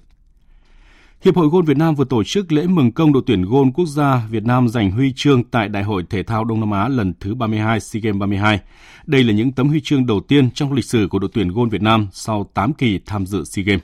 Hiệp 1.22 1.36
hội 1.36 1.48
Gôn 1.48 1.66
Việt 1.66 1.78
Nam 1.78 1.96
vừa 1.96 2.06
tổ 2.06 2.24
chức 2.24 2.52
lễ 2.52 2.68
mừng 2.68 2.92
công 2.92 3.14
đội 3.14 3.24
tuyển 3.26 3.46
gôn 3.46 3.72
quốc 3.72 3.86
gia 3.86 4.22
Việt 4.30 4.46
Nam 4.46 4.70
giành 4.70 4.92
huy 4.92 5.14
chương 5.16 5.44
tại 5.44 5.70
Đại 5.70 5.84
hội 5.84 6.04
Thể 6.10 6.24
thao 6.24 6.46
Đông 6.46 6.60
Nam 6.60 6.72
Á 6.72 6.88
lần 6.88 7.14
thứ 7.20 7.36
32 7.36 7.80
SEA 7.80 8.02
Games 8.02 8.20
32. 8.20 8.60
Đây 9.06 9.24
là 9.24 9.34
những 9.34 9.52
tấm 9.52 9.68
huy 9.68 9.82
chương 9.84 10.06
đầu 10.06 10.20
tiên 10.20 10.52
trong 10.52 10.74
lịch 10.74 10.86
sử 10.86 11.08
của 11.10 11.20
đội 11.20 11.30
tuyển 11.34 11.52
gôn 11.52 11.70
Việt 11.70 11.82
Nam 11.82 12.08
sau 12.12 12.50
8 12.54 12.74
kỳ 12.74 13.00
tham 13.06 13.26
dự 13.26 13.44
SEA 13.44 13.66
Games. 13.66 13.84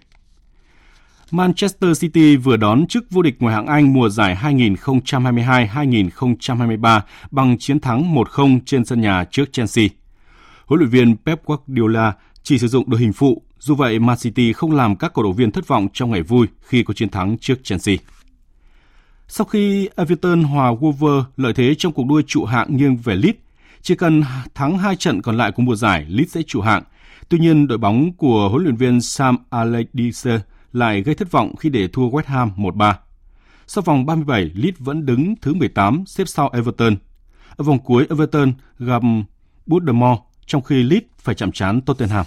Manchester 1.32 2.02
City 2.02 2.36
vừa 2.36 2.58
đón 2.58 2.88
chức 2.88 3.12
vô 3.12 3.22
địch 3.22 3.36
ngoại 3.40 3.56
hạng 3.56 3.68
Anh 3.68 3.94
mùa 3.94 4.10
giải 4.10 4.38
2022-2023 4.42 7.02
bằng 7.32 7.58
chiến 7.58 7.80
thắng 7.80 8.16
1-0 8.16 8.60
trên 8.66 8.86
sân 8.86 9.02
nhà 9.02 9.26
trước 9.32 9.54
Chelsea. 9.54 9.86
Huấn 10.66 10.80
luyện 10.80 10.90
viên 10.90 11.18
Pep 11.18 11.46
Guardiola 11.46 12.14
chỉ 12.44 12.58
sử 12.58 12.68
dụng 12.68 12.90
đội 12.90 13.00
hình 13.00 13.14
phụ, 13.14 13.42
dù 13.60 13.76
vậy 13.76 14.00
Man 14.00 14.18
City 14.18 14.54
không 14.54 14.72
làm 14.72 14.96
các 14.96 15.14
cổ 15.14 15.24
động 15.24 15.36
viên 15.36 15.52
thất 15.52 15.68
vọng 15.68 15.88
trong 15.94 16.12
ngày 16.12 16.22
vui 16.22 16.48
khi 16.62 16.84
có 16.84 16.94
chiến 16.94 17.10
thắng 17.10 17.38
trước 17.38 17.64
Chelsea. 17.64 17.96
Sau 19.28 19.46
khi 19.46 19.90
Everton 19.96 20.44
hòa 20.44 20.72
Wolver 20.72 21.24
lợi 21.38 21.54
thế 21.54 21.76
trong 21.76 21.94
cuộc 21.94 22.08
đua 22.08 22.22
trụ 22.28 22.46
hạng 22.46 22.78
nghiêng 22.78 22.98
về 22.98 23.16
Leeds, 23.16 23.40
chỉ 23.82 23.96
cần 23.96 24.24
thắng 24.56 24.78
hai 24.78 24.96
trận 24.96 25.22
còn 25.22 25.38
lại 25.38 25.52
của 25.52 25.64
mùa 25.64 25.76
giải, 25.76 26.06
Leeds 26.10 26.34
sẽ 26.34 26.42
trụ 26.48 26.62
hạng. 26.62 26.84
Tuy 27.30 27.40
nhiên, 27.40 27.68
đội 27.68 27.78
bóng 27.78 28.14
của 28.14 28.50
huấn 28.50 28.64
luyện 28.64 28.76
viên 28.76 29.02
Sam 29.02 29.38
Allardyce 29.50 30.40
lại 30.74 31.02
gây 31.02 31.16
thất 31.16 31.32
vọng 31.32 31.56
khi 31.56 31.70
để 31.70 31.88
thua 31.88 32.10
West 32.10 32.24
Ham 32.26 32.52
1-3. 32.58 32.94
Sau 33.68 33.82
vòng 33.82 34.06
37, 34.06 34.52
Leeds 34.56 34.80
vẫn 34.80 35.06
đứng 35.06 35.36
thứ 35.42 35.54
18, 35.54 36.04
xếp 36.08 36.28
sau 36.28 36.50
Everton. 36.54 36.96
Ở 37.56 37.64
vòng 37.64 37.80
cuối, 37.80 38.06
Everton 38.10 38.54
gặp 38.80 39.02
Bournemouth, 39.66 40.20
trong 40.46 40.62
khi 40.62 40.84
Leeds 40.84 41.08
phải 41.18 41.36
chạm 41.36 41.52
trán 41.52 41.82
Tottenham. 41.82 42.26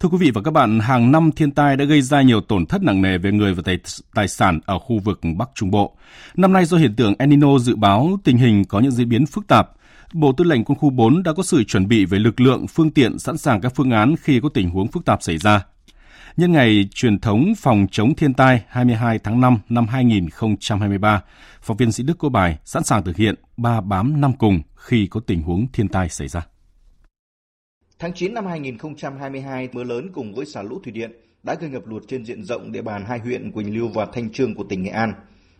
Thưa 0.00 0.08
quý 0.08 0.18
vị 0.20 0.30
và 0.34 0.42
các 0.42 0.50
bạn, 0.50 0.80
hàng 0.80 1.12
năm 1.12 1.32
thiên 1.32 1.50
tai 1.50 1.76
đã 1.76 1.84
gây 1.84 2.02
ra 2.02 2.22
nhiều 2.22 2.40
tổn 2.40 2.66
thất 2.66 2.82
nặng 2.82 3.02
nề 3.02 3.18
về 3.18 3.32
người 3.32 3.54
và 3.54 3.62
tài, 3.64 3.78
tài 4.14 4.28
sản 4.28 4.60
ở 4.66 4.78
khu 4.78 4.98
vực 4.98 5.20
Bắc 5.36 5.50
Trung 5.54 5.70
Bộ. 5.70 5.96
Năm 6.36 6.52
nay 6.52 6.64
do 6.64 6.76
hiện 6.76 6.94
tượng 6.96 7.14
El 7.18 7.28
Nino 7.28 7.58
dự 7.58 7.76
báo 7.76 8.18
tình 8.24 8.36
hình 8.36 8.64
có 8.64 8.80
những 8.80 8.90
diễn 8.90 9.08
biến 9.08 9.26
phức 9.26 9.46
tạp, 9.46 9.70
Bộ 10.12 10.32
Tư 10.32 10.44
lệnh 10.44 10.64
Quân 10.64 10.78
khu 10.78 10.90
4 10.90 11.22
đã 11.22 11.32
có 11.32 11.42
sự 11.42 11.64
chuẩn 11.64 11.88
bị 11.88 12.04
về 12.04 12.18
lực 12.18 12.40
lượng, 12.40 12.66
phương 12.66 12.90
tiện 12.90 13.18
sẵn 13.18 13.38
sàng 13.38 13.60
các 13.60 13.72
phương 13.76 13.90
án 13.90 14.14
khi 14.22 14.40
có 14.40 14.48
tình 14.48 14.70
huống 14.70 14.88
phức 14.88 15.04
tạp 15.04 15.22
xảy 15.22 15.38
ra. 15.38 15.62
Nhân 16.36 16.52
ngày 16.52 16.88
truyền 16.94 17.18
thống 17.18 17.52
phòng 17.58 17.86
chống 17.90 18.14
thiên 18.14 18.34
tai 18.34 18.62
22 18.68 19.18
tháng 19.18 19.40
5 19.40 19.58
năm 19.68 19.86
2023, 19.86 21.22
phóng 21.62 21.76
viên 21.76 21.92
sĩ 21.92 22.02
Đức 22.02 22.18
có 22.18 22.28
bài 22.28 22.58
sẵn 22.64 22.84
sàng 22.84 23.04
thực 23.04 23.16
hiện 23.16 23.34
ba 23.56 23.80
bám 23.80 24.20
năm 24.20 24.32
cùng 24.32 24.62
khi 24.76 25.06
có 25.06 25.20
tình 25.26 25.42
huống 25.42 25.66
thiên 25.72 25.88
tai 25.88 26.08
xảy 26.08 26.28
ra. 26.28 26.46
Tháng 28.00 28.12
9 28.14 28.34
năm 28.34 28.46
2022, 28.46 29.68
mưa 29.72 29.84
lớn 29.84 30.08
cùng 30.12 30.34
với 30.34 30.46
xả 30.46 30.62
lũ 30.62 30.80
thủy 30.84 30.92
điện 30.92 31.10
đã 31.42 31.54
gây 31.54 31.70
ngập 31.70 31.86
lụt 31.86 32.02
trên 32.08 32.24
diện 32.24 32.44
rộng 32.44 32.72
địa 32.72 32.82
bàn 32.82 33.04
hai 33.04 33.18
huyện 33.18 33.52
Quỳnh 33.52 33.76
Lưu 33.76 33.88
và 33.88 34.06
Thanh 34.06 34.30
Trương 34.30 34.54
của 34.54 34.64
tỉnh 34.64 34.82
Nghệ 34.82 34.90
An. 34.90 35.12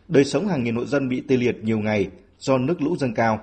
Đời 0.08 0.24
sống 0.24 0.48
hàng 0.48 0.64
nghìn 0.64 0.76
hộ 0.76 0.84
dân 0.84 1.08
bị 1.08 1.22
tê 1.28 1.36
liệt 1.36 1.56
nhiều 1.62 1.78
ngày 1.78 2.08
do 2.38 2.58
nước 2.58 2.82
lũ 2.82 2.96
dâng 2.96 3.14
cao. 3.14 3.40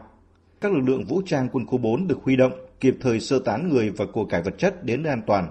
Các 0.61 0.73
lực 0.73 0.81
lượng 0.85 1.05
vũ 1.05 1.21
trang 1.25 1.49
quân 1.51 1.65
khu 1.65 1.77
4 1.77 2.07
được 2.07 2.19
huy 2.23 2.35
động 2.35 2.51
kịp 2.79 2.95
thời 3.01 3.19
sơ 3.19 3.39
tán 3.39 3.69
người 3.69 3.89
và 3.89 4.05
của 4.05 4.25
cải 4.25 4.41
vật 4.41 4.53
chất 4.57 4.85
đến 4.85 5.03
nơi 5.03 5.09
an 5.09 5.21
toàn, 5.27 5.47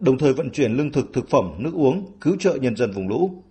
đồng 0.00 0.18
thời 0.18 0.32
vận 0.32 0.50
chuyển 0.50 0.72
lương 0.72 0.92
thực, 0.92 1.12
thực 1.12 1.30
phẩm, 1.30 1.54
nước 1.58 1.74
uống, 1.74 2.06
cứu 2.20 2.36
trợ 2.38 2.54
nhân 2.54 2.76
dân 2.76 2.92
vùng 2.92 3.08
lũ. 3.08 3.42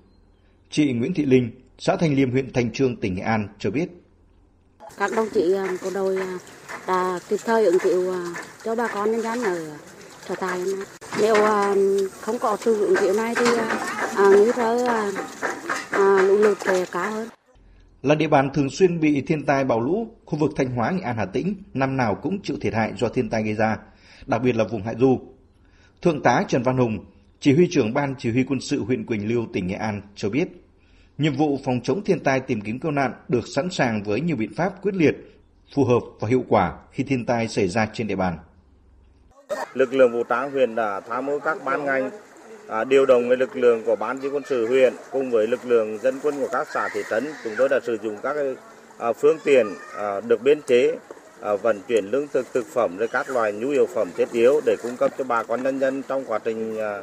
Chị 0.70 0.94
Nguyễn 0.94 1.14
Thị 1.14 1.26
Linh, 1.26 1.52
xã 1.78 1.96
Thanh 1.96 2.14
Liêm, 2.14 2.32
huyện 2.32 2.54
Thanh 2.54 2.72
Trương, 2.72 2.96
tỉnh 2.96 3.16
Nghệ 3.16 3.22
An 3.22 3.48
cho 3.60 3.72
biết. 3.72 4.01
Các 4.98 5.12
đồng 5.16 5.30
chí 5.34 5.54
à, 5.54 5.68
của 5.82 5.90
đội 5.94 6.18
à, 6.18 6.38
đã 6.88 7.20
kịp 7.30 7.40
thời 7.46 7.66
ứng 7.66 7.80
cứu 7.80 8.14
à, 8.14 8.34
cho 8.64 8.76
bà 8.76 8.88
con 8.88 9.12
nhân 9.12 9.22
dân 9.22 9.44
ở 9.44 9.78
sở 10.28 10.36
tại. 10.36 10.64
nếu 11.22 11.36
không 12.22 12.40
có 12.40 12.58
sự 12.60 12.86
ứng 12.86 12.96
cứu 12.96 13.14
này 13.14 13.36
thì 13.36 13.46
nguy 14.18 14.52
cơ 14.52 15.12
lũ 16.22 16.38
lụt 16.38 16.58
sẽ 16.66 16.86
cao 16.92 17.12
hơn 17.12 17.30
là 18.04 18.16
địa 18.16 18.28
bàn 18.28 18.50
thường 18.54 18.70
xuyên 18.70 19.00
bị 19.00 19.22
thiên 19.22 19.46
tai 19.46 19.64
bão 19.64 19.82
lũ, 19.82 20.08
khu 20.26 20.40
vực 20.40 20.52
Thanh 20.56 20.76
Hóa, 20.76 20.92
Nghệ 20.92 21.02
An, 21.02 21.18
Hà 21.18 21.26
Tĩnh 21.26 21.56
năm 21.74 21.98
nào 21.98 22.16
cũng 22.16 22.42
chịu 22.42 22.58
thiệt 22.62 22.74
hại 22.74 22.94
do 22.98 23.10
thiên 23.10 23.30
tai 23.30 23.44
gây 23.44 23.54
ra, 23.54 23.78
đặc 24.26 24.42
biệt 24.44 24.56
là 24.56 24.64
vùng 24.64 24.84
Hạ 24.84 24.94
Du. 25.00 25.20
Thượng 26.02 26.24
tá 26.24 26.44
Trần 26.48 26.64
Văn 26.64 26.78
Hùng, 26.78 27.06
chỉ 27.40 27.54
huy 27.54 27.68
trưởng 27.72 27.94
ban 27.94 28.16
chỉ 28.18 28.32
huy 28.32 28.44
quân 28.44 28.60
sự 28.60 28.84
huyện 28.84 29.06
Quỳnh 29.06 29.30
Lưu, 29.30 29.46
tỉnh 29.54 29.68
Nghệ 29.68 29.76
An 29.76 30.02
cho 30.16 30.30
biết, 30.30 30.48
nhiệm 31.18 31.36
vụ 31.36 31.60
phòng 31.66 31.80
chống 31.84 32.04
thiên 32.04 32.20
tai 32.20 32.40
tìm 32.40 32.62
kiếm 32.62 32.80
cứu 32.80 32.92
nạn 32.92 33.14
được 33.28 33.48
sẵn 33.56 33.70
sàng 33.70 34.04
với 34.04 34.22
nhiều 34.22 34.36
biện 34.36 34.54
pháp 34.56 34.82
quyết 34.82 34.96
liệt, 34.96 35.16
phù 35.76 35.84
hợp 35.84 36.00
và 36.20 36.28
hiệu 36.28 36.46
quả 36.50 36.74
khi 36.92 37.04
thiên 37.04 37.26
tai 37.26 37.48
xảy 37.48 37.68
ra 37.68 37.88
trên 37.94 38.08
địa 38.08 38.16
bàn. 38.16 38.38
Lực 39.74 39.94
lượng 39.94 40.12
vũ 40.12 40.24
trang 40.24 40.52
huyện 40.52 40.76
đã 40.76 41.00
tham 41.00 41.26
mưu 41.26 41.40
các 41.40 41.58
ban 41.66 41.86
ngành 41.86 42.10
à, 42.68 42.84
điều 42.84 43.06
động 43.06 43.28
với 43.28 43.38
lực 43.38 43.56
lượng 43.56 43.84
của 43.86 43.96
ban 43.96 44.20
chỉ 44.20 44.28
quân 44.28 44.44
sự 44.50 44.68
huyện 44.68 44.94
cùng 45.12 45.32
với 45.32 45.48
lực 45.48 45.66
lượng 45.66 45.98
dân 45.98 46.20
quân 46.24 46.36
của 46.40 46.48
các 46.52 46.68
xã 46.74 46.90
thị 46.94 47.02
trấn 47.10 47.28
chúng 47.44 47.54
tôi 47.58 47.70
đã 47.70 47.80
sử 47.84 47.98
dụng 48.04 48.18
các 48.24 48.36
à, 48.98 49.14
phương 49.14 49.38
tiện 49.44 49.68
à, 49.98 50.22
được 50.22 50.42
biên 50.42 50.62
chế 50.62 50.96
à, 51.42 51.56
vận 51.56 51.82
chuyển 51.88 52.06
lương 52.06 52.28
thực 52.28 52.54
thực 52.54 52.66
phẩm 52.66 52.98
rồi 52.98 53.08
các 53.08 53.30
loại 53.30 53.54
nhu 53.54 53.70
yếu 53.70 53.86
phẩm 53.86 54.12
thiết 54.18 54.32
yếu 54.32 54.62
để 54.66 54.76
cung 54.84 54.98
cấp 54.98 55.12
cho 55.18 55.24
bà 55.24 55.44
con 55.44 55.64
nhân 55.64 55.80
dân 55.80 56.04
trong 56.08 56.26
quá 56.26 56.40
trình 56.40 56.80
à, 56.80 57.02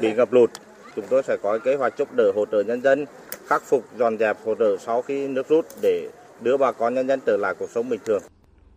bị 0.00 0.12
ngập 0.12 0.32
lụt 0.32 0.50
chúng 0.96 1.04
tôi 1.10 1.22
sẽ 1.22 1.36
có 1.42 1.58
kế 1.64 1.74
hoạch 1.74 1.98
giúp 1.98 2.08
đỡ 2.16 2.32
hỗ 2.34 2.44
trợ 2.46 2.62
nhân 2.62 2.82
dân 2.82 3.04
khắc 3.46 3.62
phục 3.62 3.84
dọn 3.98 4.18
dẹp 4.18 4.36
hỗ 4.44 4.54
trợ 4.54 4.76
sau 4.80 5.02
khi 5.02 5.28
nước 5.28 5.48
rút 5.48 5.66
để 5.82 6.08
đưa 6.40 6.56
bà 6.56 6.72
con 6.72 6.94
nhân 6.94 7.08
dân 7.08 7.20
trở 7.26 7.36
lại 7.36 7.54
cuộc 7.58 7.70
sống 7.74 7.88
bình 7.88 8.00
thường. 8.06 8.22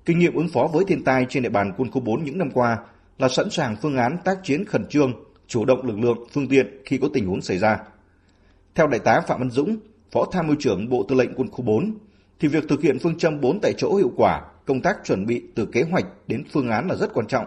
Kinh 0.06 0.20
nghiệm 0.20 0.36
ứng 0.36 0.50
phó 0.54 0.68
với 0.74 0.86
thiên 0.88 1.04
tai 1.04 1.26
trên 1.30 1.44
địa 1.44 1.50
bàn 1.50 1.74
quân 1.78 1.92
khu 1.92 2.02
4 2.02 2.24
những 2.24 2.38
năm 2.38 2.52
qua 2.54 2.78
là 3.18 3.30
sẵn 3.30 3.50
sàng 3.50 3.76
phương 3.82 3.98
án 3.98 4.18
tác 4.26 4.38
chiến 4.44 4.66
khẩn 4.66 4.86
trương, 4.90 5.14
chủ 5.48 5.66
động 5.66 5.86
lực 5.86 6.00
lượng, 6.00 6.18
phương 6.34 6.48
tiện 6.48 6.82
khi 6.86 6.98
có 6.98 7.08
tình 7.14 7.28
huống 7.28 7.42
xảy 7.42 7.58
ra. 7.58 7.78
Theo 8.76 8.88
Đại 8.88 9.00
tá 9.00 9.22
Phạm 9.28 9.40
Văn 9.40 9.50
Dũng, 9.50 9.78
Phó 10.12 10.26
Tham 10.32 10.48
mưu 10.48 10.56
trưởng 10.60 10.90
Bộ 10.90 11.06
Tư 11.10 11.16
lệnh 11.16 11.34
Quân 11.36 11.50
khu 11.52 11.62
4, 11.62 11.98
thì 12.40 12.48
việc 12.48 12.64
thực 12.70 12.82
hiện 12.82 13.00
phương 13.00 13.18
châm 13.18 13.42
4 13.42 13.60
tại 13.62 13.74
chỗ 13.78 13.96
hiệu 13.96 14.12
quả, 14.16 14.42
công 14.66 14.82
tác 14.82 14.98
chuẩn 15.04 15.26
bị 15.26 15.44
từ 15.56 15.66
kế 15.66 15.84
hoạch 15.92 16.06
đến 16.28 16.44
phương 16.54 16.70
án 16.70 16.88
là 16.88 16.96
rất 16.96 17.14
quan 17.14 17.28
trọng. 17.28 17.46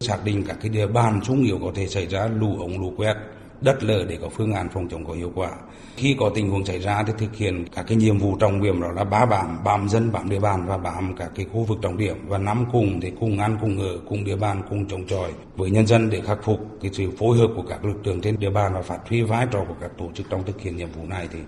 Xác 0.00 0.18
định 0.24 0.44
các 0.48 0.56
cái 0.60 0.68
địa 0.68 0.86
bàn 0.86 1.20
sung 1.24 1.42
yếu 1.42 1.58
có 1.62 1.72
thể 1.74 1.86
xảy 1.86 2.06
ra 2.06 2.28
lũ 2.40 2.56
ống 2.58 2.80
lũ 2.80 2.92
quét, 2.96 3.14
đất 3.60 3.84
lở 3.84 4.04
để 4.08 4.18
có 4.22 4.28
phương 4.28 4.52
án 4.52 4.68
phòng 4.68 4.88
chống 4.90 5.04
có 5.06 5.12
hiệu 5.12 5.32
quả. 5.34 5.50
Khi 5.96 6.16
có 6.20 6.30
tình 6.34 6.50
huống 6.50 6.64
xảy 6.64 6.78
ra 6.78 7.02
thì 7.06 7.12
thực 7.18 7.36
hiện 7.36 7.64
các 7.74 7.84
cái 7.88 7.96
nhiệm 7.96 8.18
vụ 8.18 8.36
trọng 8.36 8.62
điểm 8.62 8.80
đó 8.80 8.92
là 8.92 9.04
bá 9.04 9.26
bám, 9.26 9.64
bám 9.64 9.88
dân, 9.88 10.12
bám 10.12 10.30
địa 10.30 10.40
bàn 10.40 10.66
và 10.66 10.76
bám 10.78 11.14
các 11.18 11.30
cái 11.34 11.46
khu 11.52 11.64
vực 11.64 11.78
trọng 11.82 11.98
điểm 11.98 12.16
và 12.28 12.38
nắm 12.38 12.64
cùng 12.72 13.00
thì 13.00 13.12
cùng 13.20 13.38
ăn 13.38 13.58
cùng 13.60 13.78
ở 13.78 13.98
cùng 14.08 14.24
địa 14.24 14.36
bàn 14.36 14.62
cùng 14.70 14.88
chống 14.88 15.06
chọi 15.06 15.30
với 15.56 15.70
nhân 15.70 15.86
dân 15.86 16.10
để 16.10 16.20
khắc 16.20 16.38
phục 16.44 16.60
cái 16.82 16.90
sự 16.94 17.10
phối 17.18 17.38
hợp 17.38 17.48
của 17.56 17.62
các 17.68 17.84
lực 17.84 18.06
lượng 18.06 18.20
trên 18.20 18.38
địa 18.38 18.50
bàn 18.50 18.74
và 18.74 18.82
phát 18.82 18.98
huy 19.08 19.22
vai 19.22 19.46
trò 19.52 19.64
của 19.68 19.74
các 19.80 19.90
tổ 19.98 20.10
chức 20.14 20.26
trong 20.30 20.44
thực 20.44 20.60
hiện 20.60 20.76
nhiệm 20.76 20.92
vụ 20.92 21.02
này 21.06 21.28
thì 21.32 21.38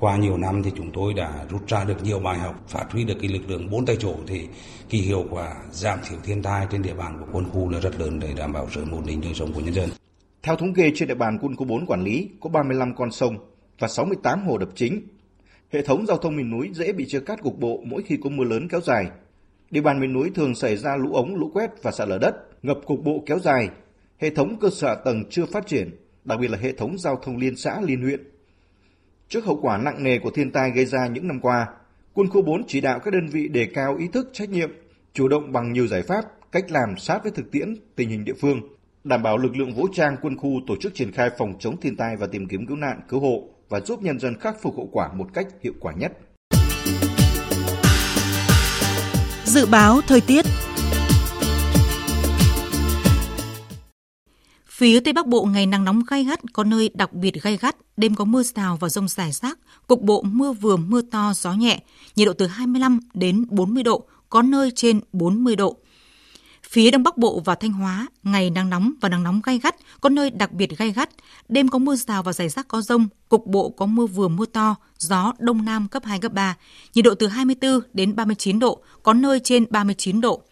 qua 0.00 0.16
nhiều 0.16 0.36
năm 0.36 0.62
thì 0.62 0.72
chúng 0.76 0.90
tôi 0.92 1.14
đã 1.14 1.32
rút 1.50 1.68
ra 1.68 1.84
được 1.84 2.04
nhiều 2.04 2.18
bài 2.18 2.38
học 2.38 2.54
phát 2.68 2.84
huy 2.92 3.04
được 3.04 3.14
cái 3.20 3.30
lực 3.30 3.50
lượng 3.50 3.70
bốn 3.70 3.86
tay 3.86 3.96
chỗ 4.00 4.14
thì 4.26 4.48
kỳ 4.88 4.98
hiệu 4.98 5.24
quả 5.30 5.54
giảm 5.70 5.98
thiểu 6.08 6.18
thiên 6.24 6.42
tai 6.42 6.66
trên 6.70 6.82
địa 6.82 6.94
bàn 6.94 7.16
của 7.20 7.26
quân 7.32 7.44
khu 7.52 7.70
là 7.70 7.80
rất 7.80 8.00
lớn 8.00 8.20
để 8.20 8.32
đảm 8.36 8.52
bảo 8.52 8.68
sự 8.74 8.84
ổn 8.92 9.02
định 9.06 9.20
đời 9.20 9.34
sống 9.34 9.52
của 9.52 9.60
nhân 9.60 9.74
dân. 9.74 10.07
Theo 10.42 10.56
thống 10.56 10.74
kê 10.74 10.92
trên 10.94 11.08
địa 11.08 11.14
bàn 11.14 11.38
quân 11.42 11.56
khu 11.56 11.64
4 11.64 11.86
quản 11.86 12.04
lý 12.04 12.30
có 12.40 12.50
35 12.50 12.94
con 12.94 13.10
sông 13.10 13.38
và 13.78 13.88
68 13.88 14.46
hồ 14.46 14.58
đập 14.58 14.68
chính. 14.74 15.02
Hệ 15.72 15.82
thống 15.82 16.06
giao 16.06 16.16
thông 16.16 16.36
miền 16.36 16.50
núi 16.50 16.70
dễ 16.74 16.92
bị 16.92 17.06
chia 17.08 17.20
cắt 17.20 17.42
cục 17.42 17.58
bộ 17.58 17.82
mỗi 17.86 18.02
khi 18.02 18.18
có 18.24 18.30
mưa 18.30 18.44
lớn 18.44 18.68
kéo 18.70 18.80
dài. 18.80 19.06
Địa 19.70 19.80
bàn 19.80 20.00
miền 20.00 20.12
núi 20.12 20.30
thường 20.34 20.54
xảy 20.54 20.76
ra 20.76 20.96
lũ 20.96 21.14
ống, 21.14 21.34
lũ 21.34 21.50
quét 21.54 21.70
và 21.82 21.90
sạt 21.90 22.08
lở 22.08 22.18
đất, 22.18 22.34
ngập 22.62 22.78
cục 22.86 23.04
bộ 23.04 23.22
kéo 23.26 23.38
dài. 23.38 23.68
Hệ 24.18 24.30
thống 24.30 24.58
cơ 24.60 24.70
sở 24.70 24.94
tầng 24.94 25.24
chưa 25.30 25.46
phát 25.46 25.66
triển, 25.66 25.90
đặc 26.24 26.38
biệt 26.40 26.50
là 26.50 26.58
hệ 26.58 26.72
thống 26.72 26.98
giao 26.98 27.16
thông 27.16 27.36
liên 27.36 27.56
xã, 27.56 27.80
liên 27.80 28.02
huyện. 28.02 28.20
Trước 29.28 29.44
hậu 29.44 29.58
quả 29.62 29.78
nặng 29.78 30.02
nề 30.02 30.18
của 30.18 30.30
thiên 30.30 30.50
tai 30.50 30.70
gây 30.70 30.84
ra 30.84 31.06
những 31.06 31.28
năm 31.28 31.40
qua, 31.40 31.66
quân 32.14 32.28
khu 32.28 32.42
4 32.42 32.66
chỉ 32.66 32.80
đạo 32.80 32.98
các 32.98 33.14
đơn 33.14 33.28
vị 33.28 33.48
đề 33.48 33.66
cao 33.74 33.96
ý 33.96 34.08
thức 34.12 34.30
trách 34.32 34.50
nhiệm, 34.50 34.70
chủ 35.12 35.28
động 35.28 35.52
bằng 35.52 35.72
nhiều 35.72 35.86
giải 35.86 36.02
pháp, 36.02 36.24
cách 36.52 36.70
làm 36.70 36.96
sát 36.96 37.22
với 37.22 37.32
thực 37.32 37.50
tiễn, 37.50 37.74
tình 37.96 38.08
hình 38.08 38.24
địa 38.24 38.34
phương, 38.40 38.60
đảm 39.08 39.22
bảo 39.22 39.38
lực 39.38 39.56
lượng 39.56 39.74
vũ 39.74 39.88
trang 39.92 40.16
quân 40.22 40.36
khu 40.36 40.60
tổ 40.66 40.76
chức 40.80 40.94
triển 40.94 41.12
khai 41.12 41.30
phòng 41.38 41.54
chống 41.58 41.80
thiên 41.80 41.96
tai 41.96 42.16
và 42.16 42.26
tìm 42.26 42.48
kiếm 42.48 42.66
cứu 42.66 42.76
nạn, 42.76 43.00
cứu 43.08 43.20
hộ 43.20 43.48
và 43.68 43.80
giúp 43.80 44.02
nhân 44.02 44.18
dân 44.18 44.34
khắc 44.40 44.62
phục 44.62 44.76
hậu 44.76 44.88
quả 44.92 45.12
một 45.12 45.26
cách 45.34 45.46
hiệu 45.62 45.72
quả 45.80 45.92
nhất. 45.92 46.12
Dự 49.44 49.66
báo 49.66 50.00
thời 50.06 50.20
tiết 50.20 50.44
Phía 54.66 55.00
Tây 55.00 55.12
Bắc 55.12 55.26
Bộ 55.26 55.44
ngày 55.44 55.66
nắng 55.66 55.84
nóng 55.84 56.02
gai 56.10 56.24
gắt, 56.24 56.40
có 56.52 56.64
nơi 56.64 56.90
đặc 56.94 57.12
biệt 57.12 57.42
gai 57.42 57.58
gắt, 57.60 57.76
đêm 57.96 58.14
có 58.14 58.24
mưa 58.24 58.42
rào 58.42 58.76
và 58.80 58.88
rông 58.88 59.08
rải 59.08 59.32
rác, 59.32 59.58
cục 59.86 60.02
bộ 60.02 60.22
mưa 60.22 60.52
vừa 60.52 60.76
mưa 60.76 61.02
to, 61.02 61.32
gió 61.36 61.52
nhẹ, 61.52 61.82
nhiệt 62.16 62.26
độ 62.26 62.32
từ 62.32 62.46
25 62.46 63.00
đến 63.14 63.44
40 63.50 63.82
độ, 63.82 64.04
có 64.28 64.42
nơi 64.42 64.70
trên 64.74 65.00
40 65.12 65.56
độ. 65.56 65.76
Phía 66.70 66.90
Đông 66.90 67.02
Bắc 67.02 67.18
Bộ 67.18 67.42
và 67.44 67.54
Thanh 67.54 67.72
Hóa, 67.72 68.06
ngày 68.22 68.50
nắng 68.50 68.70
nóng 68.70 68.92
và 69.00 69.08
nắng 69.08 69.22
nóng 69.22 69.40
gai 69.44 69.58
gắt, 69.58 69.76
có 70.00 70.08
nơi 70.08 70.30
đặc 70.30 70.52
biệt 70.52 70.78
gai 70.78 70.92
gắt. 70.92 71.10
Đêm 71.48 71.68
có 71.68 71.78
mưa 71.78 71.96
rào 71.96 72.22
và 72.22 72.32
rải 72.32 72.48
rác 72.48 72.68
có 72.68 72.80
rông, 72.80 73.08
cục 73.28 73.46
bộ 73.46 73.70
có 73.70 73.86
mưa 73.86 74.06
vừa 74.06 74.28
mưa 74.28 74.46
to, 74.46 74.76
gió 74.98 75.32
Đông 75.38 75.64
Nam 75.64 75.88
cấp 75.88 76.04
2, 76.04 76.18
cấp 76.18 76.32
3. 76.32 76.56
Nhiệt 76.94 77.04
độ 77.04 77.14
từ 77.14 77.26
24 77.26 77.80
đến 77.92 78.16
39 78.16 78.58
độ, 78.58 78.82
có 79.02 79.14
nơi 79.14 79.40
trên 79.40 79.64
39 79.70 80.20
độ. 80.20 80.42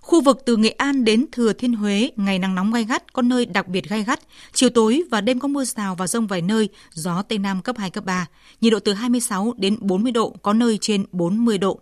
Khu 0.00 0.20
vực 0.20 0.42
từ 0.46 0.56
Nghệ 0.56 0.70
An 0.70 1.04
đến 1.04 1.26
Thừa 1.32 1.52
Thiên 1.52 1.72
Huế, 1.72 2.10
ngày 2.16 2.38
nắng 2.38 2.54
nóng 2.54 2.72
gai 2.72 2.84
gắt, 2.84 3.12
có 3.12 3.22
nơi 3.22 3.46
đặc 3.46 3.68
biệt 3.68 3.88
gai 3.88 4.04
gắt. 4.04 4.20
Chiều 4.52 4.70
tối 4.70 5.02
và 5.10 5.20
đêm 5.20 5.40
có 5.40 5.48
mưa 5.48 5.64
rào 5.64 5.94
và 5.94 6.06
rông 6.06 6.26
vài 6.26 6.42
nơi, 6.42 6.68
gió 6.92 7.22
Tây 7.22 7.38
Nam 7.38 7.62
cấp 7.62 7.76
2, 7.78 7.90
cấp 7.90 8.04
3. 8.04 8.26
Nhiệt 8.60 8.72
độ 8.72 8.78
từ 8.80 8.92
26 8.92 9.52
đến 9.56 9.76
40 9.80 10.12
độ, 10.12 10.36
có 10.42 10.52
nơi 10.52 10.78
trên 10.80 11.04
40 11.12 11.58
độ. 11.58 11.80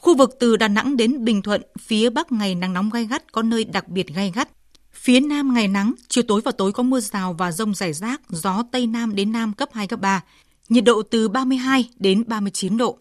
Khu 0.00 0.16
vực 0.16 0.36
từ 0.40 0.56
Đà 0.56 0.68
Nẵng 0.68 0.96
đến 0.96 1.24
Bình 1.24 1.42
Thuận, 1.42 1.62
phía 1.80 2.10
Bắc 2.10 2.32
ngày 2.32 2.54
nắng 2.54 2.72
nóng 2.72 2.90
gai 2.90 3.06
gắt, 3.06 3.32
có 3.32 3.42
nơi 3.42 3.64
đặc 3.64 3.88
biệt 3.88 4.06
gai 4.14 4.32
gắt. 4.34 4.48
Phía 4.92 5.20
Nam 5.20 5.54
ngày 5.54 5.68
nắng, 5.68 5.94
chiều 6.08 6.24
tối 6.28 6.40
và 6.44 6.52
tối 6.52 6.72
có 6.72 6.82
mưa 6.82 7.00
rào 7.00 7.32
và 7.32 7.52
rông 7.52 7.74
rải 7.74 7.92
rác, 7.92 8.20
gió 8.28 8.62
Tây 8.72 8.86
Nam 8.86 9.14
đến 9.14 9.32
Nam 9.32 9.52
cấp 9.52 9.68
2, 9.72 9.86
cấp 9.86 10.00
3. 10.00 10.22
Nhiệt 10.68 10.84
độ 10.84 11.02
từ 11.02 11.28
32 11.28 11.90
đến 11.96 12.24
39 12.26 12.76
độ. 12.76 12.98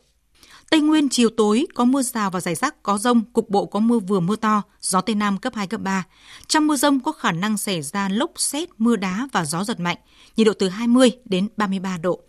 Tây 0.70 0.82
Nguyên 0.82 1.10
chiều 1.10 1.30
tối 1.38 1.68
có 1.76 1.86
mưa 1.86 2.02
rào 2.02 2.30
và 2.32 2.42
rải 2.42 2.56
rác 2.56 2.84
có 2.84 2.98
rông, 2.98 3.22
cục 3.34 3.50
bộ 3.50 3.66
có 3.66 3.80
mưa 3.80 4.00
vừa 4.00 4.20
mưa 4.20 4.36
to, 4.36 4.62
gió 4.82 5.02
Tây 5.02 5.16
Nam 5.16 5.38
cấp 5.38 5.54
2, 5.56 5.68
cấp 5.68 5.82
3. 5.82 6.06
Trong 6.48 6.68
mưa 6.68 6.76
rông 6.76 7.00
có 7.00 7.12
khả 7.12 7.32
năng 7.32 7.58
xảy 7.58 7.82
ra 7.82 8.10
lốc 8.10 8.32
xét, 8.36 8.70
mưa 8.78 8.96
đá 8.96 9.28
và 9.32 9.46
gió 9.46 9.64
giật 9.64 9.80
mạnh, 9.80 9.98
nhiệt 10.36 10.48
độ 10.48 10.54
từ 10.54 10.70
20 10.70 11.12
đến 11.26 11.48
33 11.58 11.98
độ. 11.98 12.20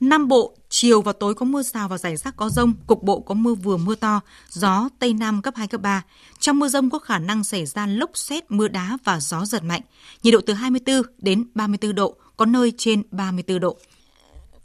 Nam 0.00 0.28
Bộ, 0.28 0.56
chiều 0.68 1.02
và 1.02 1.12
tối 1.12 1.34
có 1.34 1.46
mưa 1.46 1.62
rào 1.62 1.88
và 1.88 1.98
rải 1.98 2.16
rác 2.16 2.36
có 2.36 2.48
rông, 2.48 2.74
cục 2.86 3.02
bộ 3.02 3.20
có 3.20 3.34
mưa 3.34 3.54
vừa 3.54 3.76
mưa 3.76 3.94
to, 3.94 4.20
gió 4.50 4.88
Tây 4.98 5.14
Nam 5.14 5.42
cấp 5.42 5.54
2, 5.56 5.68
cấp 5.68 5.80
3. 5.80 6.02
Trong 6.38 6.58
mưa 6.58 6.68
rông 6.68 6.90
có 6.90 6.98
khả 6.98 7.18
năng 7.18 7.44
xảy 7.44 7.66
ra 7.66 7.86
lốc 7.86 8.10
xét, 8.14 8.50
mưa 8.50 8.68
đá 8.68 8.98
và 9.04 9.20
gió 9.20 9.44
giật 9.44 9.64
mạnh, 9.64 9.80
nhiệt 10.22 10.34
độ 10.34 10.40
từ 10.46 10.52
24 10.52 11.02
đến 11.18 11.44
34 11.54 11.94
độ, 11.94 12.16
có 12.36 12.44
nơi 12.44 12.72
trên 12.78 13.02
34 13.10 13.60
độ. 13.60 13.76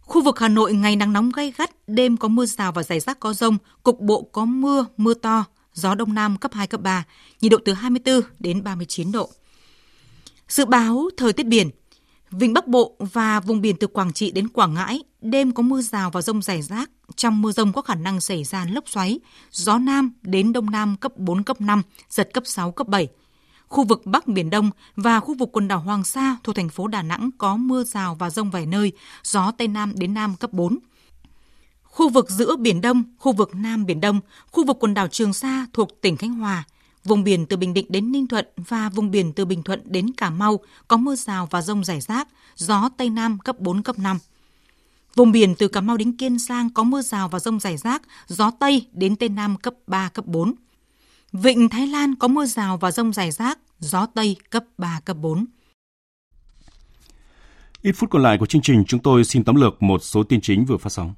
Khu 0.01 0.21
vực 0.23 0.39
Hà 0.39 0.47
Nội 0.47 0.73
ngày 0.73 0.95
nắng 0.95 1.13
nóng 1.13 1.31
gay 1.35 1.53
gắt, 1.57 1.71
đêm 1.87 2.17
có 2.17 2.27
mưa 2.27 2.45
rào 2.45 2.71
và 2.71 2.83
rải 2.83 2.99
rác 2.99 3.19
có 3.19 3.33
rông, 3.33 3.57
cục 3.83 3.99
bộ 3.99 4.21
có 4.31 4.45
mưa, 4.45 4.85
mưa 4.97 5.13
to, 5.13 5.45
gió 5.73 5.95
đông 5.95 6.13
nam 6.13 6.37
cấp 6.37 6.53
2, 6.53 6.67
cấp 6.67 6.81
3, 6.81 7.03
nhiệt 7.41 7.51
độ 7.51 7.57
từ 7.65 7.73
24 7.73 8.21
đến 8.39 8.63
39 8.63 9.11
độ. 9.11 9.29
Dự 10.47 10.65
báo 10.65 11.09
thời 11.17 11.33
tiết 11.33 11.45
biển, 11.45 11.69
Vịnh 12.31 12.53
Bắc 12.53 12.67
Bộ 12.67 12.95
và 12.99 13.39
vùng 13.39 13.61
biển 13.61 13.75
từ 13.79 13.87
Quảng 13.87 14.13
Trị 14.13 14.31
đến 14.31 14.47
Quảng 14.47 14.73
Ngãi, 14.73 15.03
đêm 15.21 15.51
có 15.51 15.63
mưa 15.63 15.81
rào 15.81 16.11
và 16.11 16.21
rông 16.21 16.41
rải 16.41 16.61
rác. 16.61 16.89
Trong 17.15 17.41
mưa 17.41 17.51
rông 17.51 17.73
có 17.73 17.81
khả 17.81 17.95
năng 17.95 18.21
xảy 18.21 18.43
ra 18.43 18.65
lốc 18.69 18.89
xoáy, 18.89 19.19
gió 19.51 19.77
Nam 19.77 20.11
đến 20.21 20.53
Đông 20.53 20.69
Nam 20.69 20.95
cấp 20.97 21.17
4, 21.17 21.43
cấp 21.43 21.61
5, 21.61 21.81
giật 22.09 22.29
cấp 22.33 22.43
6, 22.45 22.71
cấp 22.71 22.87
7. 22.87 23.07
Khu 23.67 23.83
vực 23.83 24.05
Bắc 24.05 24.27
Biển 24.27 24.49
Đông 24.49 24.71
và 24.95 25.19
khu 25.19 25.33
vực 25.33 25.49
quần 25.51 25.67
đảo 25.67 25.79
Hoàng 25.79 26.03
Sa 26.03 26.37
thuộc 26.43 26.55
thành 26.55 26.69
phố 26.69 26.87
Đà 26.87 27.01
Nẵng 27.01 27.29
có 27.37 27.57
mưa 27.57 27.83
rào 27.83 28.15
và 28.15 28.29
rông 28.29 28.49
vài 28.49 28.65
nơi, 28.65 28.91
gió 29.23 29.51
Tây 29.51 29.67
Nam 29.67 29.93
đến 29.95 30.13
Nam 30.13 30.35
cấp 30.35 30.53
4. 30.53 30.77
Khu 31.83 32.09
vực 32.09 32.29
giữa 32.29 32.55
Biển 32.55 32.81
Đông, 32.81 33.03
khu 33.17 33.33
vực 33.33 33.55
Nam 33.55 33.85
Biển 33.85 34.01
Đông, 34.01 34.19
khu 34.51 34.65
vực 34.65 34.77
quần 34.79 34.93
đảo 34.93 35.07
Trường 35.07 35.33
Sa 35.33 35.65
thuộc 35.73 36.01
tỉnh 36.01 36.17
Khánh 36.17 36.33
Hòa, 36.33 36.63
vùng 37.03 37.23
biển 37.23 37.45
từ 37.45 37.57
Bình 37.57 37.73
Định 37.73 37.85
đến 37.89 38.11
Ninh 38.11 38.27
Thuận 38.27 38.45
và 38.57 38.89
vùng 38.89 39.11
biển 39.11 39.33
từ 39.33 39.45
Bình 39.45 39.63
Thuận 39.63 39.81
đến 39.85 40.13
Cà 40.17 40.29
Mau 40.29 40.59
có 40.87 40.97
mưa 40.97 41.15
rào 41.15 41.47
và 41.51 41.61
rông 41.61 41.83
rải 41.83 42.01
rác, 42.01 42.27
gió 42.55 42.89
Tây 42.97 43.09
Nam 43.09 43.39
cấp 43.39 43.59
4, 43.59 43.83
cấp 43.83 43.99
5. 43.99 44.17
Vùng 45.15 45.31
biển 45.31 45.55
từ 45.55 45.67
Cà 45.67 45.81
Mau 45.81 45.97
đến 45.97 46.17
Kiên 46.17 46.39
Giang 46.39 46.69
có 46.69 46.83
mưa 46.83 47.01
rào 47.01 47.29
và 47.29 47.39
rông 47.39 47.59
rải 47.59 47.77
rác, 47.77 48.01
gió 48.27 48.51
Tây 48.59 48.87
đến 48.91 49.15
Tây 49.15 49.29
Nam 49.29 49.57
cấp 49.57 49.73
3, 49.87 50.09
cấp 50.09 50.25
4. 50.25 50.53
Vịnh 51.33 51.69
Thái 51.69 51.87
Lan 51.87 52.15
có 52.15 52.27
mưa 52.27 52.45
rào 52.45 52.77
và 52.77 52.91
rông 52.91 53.13
rải 53.13 53.31
rác, 53.31 53.59
gió 53.79 54.05
Tây 54.05 54.35
cấp 54.49 54.63
3, 54.77 54.99
cấp 55.05 55.17
4. 55.17 55.45
Ít 57.81 57.91
phút 57.91 58.09
còn 58.09 58.23
lại 58.23 58.37
của 58.37 58.45
chương 58.45 58.61
trình, 58.61 58.83
chúng 58.87 58.99
tôi 58.99 59.23
xin 59.23 59.43
tóm 59.43 59.55
lược 59.55 59.83
một 59.83 60.03
số 60.03 60.23
tin 60.23 60.41
chính 60.41 60.65
vừa 60.65 60.77
phát 60.77 60.89
sóng. 60.89 61.13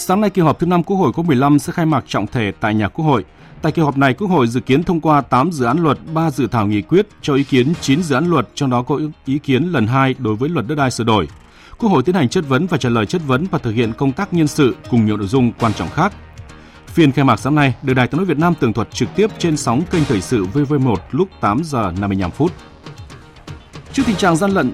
Sáng 0.00 0.20
nay 0.20 0.30
kỳ 0.30 0.42
họp 0.42 0.58
thứ 0.58 0.66
5 0.66 0.82
Quốc 0.82 0.96
hội 0.96 1.12
khóa 1.12 1.24
15 1.24 1.58
sẽ 1.58 1.72
khai 1.72 1.86
mạc 1.86 2.04
trọng 2.08 2.26
thể 2.26 2.52
tại 2.60 2.74
nhà 2.74 2.88
Quốc 2.88 3.04
hội. 3.04 3.24
Tại 3.62 3.72
kỳ 3.72 3.82
họp 3.82 3.96
này, 3.96 4.14
Quốc 4.14 4.28
hội 4.28 4.46
dự 4.46 4.60
kiến 4.60 4.82
thông 4.82 5.00
qua 5.00 5.20
8 5.20 5.52
dự 5.52 5.64
án 5.64 5.78
luật, 5.78 5.98
3 6.14 6.30
dự 6.30 6.46
thảo 6.46 6.66
nghị 6.66 6.82
quyết, 6.82 7.08
cho 7.22 7.34
ý 7.34 7.44
kiến 7.44 7.72
9 7.80 8.02
dự 8.02 8.14
án 8.14 8.26
luật, 8.30 8.48
trong 8.54 8.70
đó 8.70 8.82
có 8.82 9.00
ý 9.24 9.38
kiến 9.38 9.64
lần 9.72 9.86
2 9.86 10.14
đối 10.18 10.36
với 10.36 10.48
luật 10.48 10.66
đất 10.66 10.74
đai 10.74 10.90
sửa 10.90 11.04
đổi. 11.04 11.28
Quốc 11.78 11.90
hội 11.90 12.02
tiến 12.02 12.14
hành 12.14 12.28
chất 12.28 12.48
vấn 12.48 12.66
và 12.66 12.78
trả 12.78 12.88
lời 12.88 13.06
chất 13.06 13.22
vấn 13.26 13.46
và 13.50 13.58
thực 13.58 13.70
hiện 13.70 13.92
công 13.92 14.12
tác 14.12 14.34
nhân 14.34 14.46
sự 14.48 14.76
cùng 14.90 15.06
nhiều 15.06 15.16
nội 15.16 15.26
dung 15.26 15.52
quan 15.60 15.72
trọng 15.72 15.90
khác. 15.90 16.12
Phiên 16.86 17.12
khai 17.12 17.24
mạc 17.24 17.36
sáng 17.36 17.54
nay 17.54 17.74
được 17.82 17.94
Đài 17.94 18.06
tiếng 18.06 18.16
nói 18.16 18.26
Việt 18.26 18.38
Nam 18.38 18.54
tường 18.60 18.72
thuật 18.72 18.90
trực 18.90 19.08
tiếp 19.16 19.30
trên 19.38 19.56
sóng 19.56 19.82
kênh 19.90 20.04
thời 20.04 20.20
sự 20.20 20.46
VV1 20.54 20.96
lúc 21.10 21.28
8 21.40 21.60
giờ 21.64 21.92
55 22.00 22.30
phút. 22.30 22.52
Trước 23.92 24.02
tình 24.06 24.16
trạng 24.16 24.36
gian 24.36 24.50
lận 24.50 24.72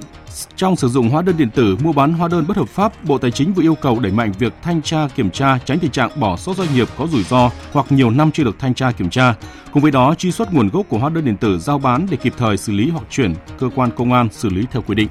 trong 0.57 0.77
sử 0.77 0.88
dụng 0.88 1.09
hóa 1.09 1.23
đơn 1.23 1.37
điện 1.37 1.51
tử, 1.51 1.77
mua 1.83 1.92
bán 1.92 2.12
hóa 2.12 2.29
đơn 2.29 2.44
bất 2.49 2.57
hợp 2.57 2.68
pháp, 2.68 3.05
Bộ 3.05 3.18
Tài 3.18 3.31
chính 3.31 3.53
vừa 3.53 3.62
yêu 3.62 3.75
cầu 3.75 4.01
đẩy 4.01 4.12
mạnh 4.12 4.33
việc 4.38 4.53
thanh 4.62 4.83
tra 4.83 5.09
kiểm 5.09 5.31
tra, 5.31 5.59
tránh 5.59 5.79
tình 5.79 5.90
trạng 5.90 6.20
bỏ 6.20 6.37
sót 6.37 6.57
doanh 6.57 6.75
nghiệp 6.75 6.88
có 6.99 7.07
rủi 7.07 7.23
ro 7.23 7.51
hoặc 7.73 7.87
nhiều 7.92 8.11
năm 8.11 8.31
chưa 8.31 8.44
được 8.44 8.59
thanh 8.59 8.75
tra 8.75 8.90
kiểm 8.92 9.11
tra. 9.11 9.35
Cùng 9.73 9.83
với 9.83 9.92
đó, 9.92 10.14
truy 10.18 10.33
xuất 10.33 10.53
nguồn 10.53 10.68
gốc 10.68 10.87
của 10.88 10.99
hóa 10.99 11.11
đơn 11.11 11.25
điện 11.25 11.37
tử 11.37 11.59
giao 11.59 11.79
bán 11.79 12.07
để 12.11 12.16
kịp 12.16 12.35
thời 12.38 12.57
xử 12.57 12.73
lý 12.73 12.90
hoặc 12.90 13.05
chuyển 13.11 13.35
cơ 13.59 13.70
quan 13.75 13.90
công 13.97 14.12
an 14.12 14.29
xử 14.33 14.49
lý 14.49 14.64
theo 14.73 14.83
quy 14.83 14.94
định. 14.94 15.09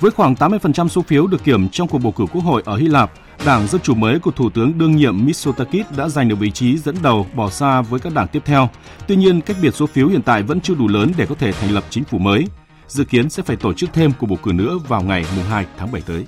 Với 0.00 0.10
khoảng 0.10 0.34
80% 0.34 0.88
số 0.88 1.02
phiếu 1.02 1.26
được 1.26 1.44
kiểm 1.44 1.68
trong 1.68 1.88
cuộc 1.88 1.98
bầu 1.98 2.12
cử 2.12 2.24
quốc 2.32 2.44
hội 2.44 2.62
ở 2.64 2.76
Hy 2.76 2.88
Lạp, 2.88 3.10
Đảng 3.46 3.66
Dân 3.66 3.80
Chủ 3.80 3.94
mới 3.94 4.18
của 4.18 4.30
Thủ 4.30 4.50
tướng 4.50 4.78
đương 4.78 4.96
nhiệm 4.96 5.26
Mitsotakis 5.26 5.86
đã 5.96 6.08
giành 6.08 6.28
được 6.28 6.38
vị 6.38 6.50
trí 6.50 6.78
dẫn 6.78 6.96
đầu 7.02 7.26
bỏ 7.34 7.50
xa 7.50 7.80
với 7.80 8.00
các 8.00 8.14
đảng 8.14 8.28
tiếp 8.28 8.42
theo. 8.44 8.68
Tuy 9.06 9.16
nhiên, 9.16 9.40
cách 9.40 9.56
biệt 9.62 9.74
số 9.74 9.86
phiếu 9.86 10.08
hiện 10.08 10.22
tại 10.22 10.42
vẫn 10.42 10.60
chưa 10.60 10.74
đủ 10.74 10.88
lớn 10.88 11.12
để 11.16 11.26
có 11.26 11.34
thể 11.34 11.52
thành 11.52 11.70
lập 11.70 11.84
chính 11.90 12.04
phủ 12.04 12.18
mới. 12.18 12.46
Dự 12.88 13.04
kiến 13.04 13.30
sẽ 13.30 13.42
phải 13.42 13.56
tổ 13.56 13.72
chức 13.72 13.90
thêm 13.92 14.12
cuộc 14.18 14.26
bầu 14.26 14.38
cử 14.42 14.52
nữa 14.52 14.78
vào 14.88 15.02
ngày 15.02 15.24
2 15.24 15.66
tháng 15.76 15.92
7 15.92 16.02
tới. 16.02 16.24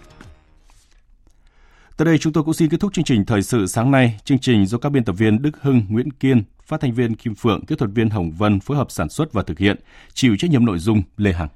Tới 1.96 2.06
đây 2.06 2.18
chúng 2.18 2.32
tôi 2.32 2.44
cũng 2.44 2.54
xin 2.54 2.68
kết 2.68 2.80
thúc 2.80 2.92
chương 2.94 3.04
trình 3.04 3.24
thời 3.24 3.42
sự 3.42 3.66
sáng 3.66 3.90
nay. 3.90 4.20
Chương 4.24 4.38
trình 4.38 4.66
do 4.66 4.78
các 4.78 4.92
biên 4.92 5.04
tập 5.04 5.12
viên 5.12 5.42
Đức 5.42 5.62
Hưng, 5.62 5.82
Nguyễn 5.88 6.10
Kiên, 6.10 6.42
phát 6.66 6.80
thanh 6.80 6.94
viên 6.94 7.16
Kim 7.16 7.34
Phượng, 7.34 7.64
kỹ 7.66 7.74
thuật 7.78 7.90
viên 7.94 8.10
Hồng 8.10 8.30
Vân 8.30 8.60
phối 8.60 8.76
hợp 8.76 8.90
sản 8.90 9.08
xuất 9.08 9.32
và 9.32 9.42
thực 9.42 9.58
hiện, 9.58 9.76
chịu 10.14 10.36
trách 10.38 10.50
nhiệm 10.50 10.64
nội 10.64 10.78
dung 10.78 11.02
Lê 11.16 11.32
Hằng. 11.32 11.48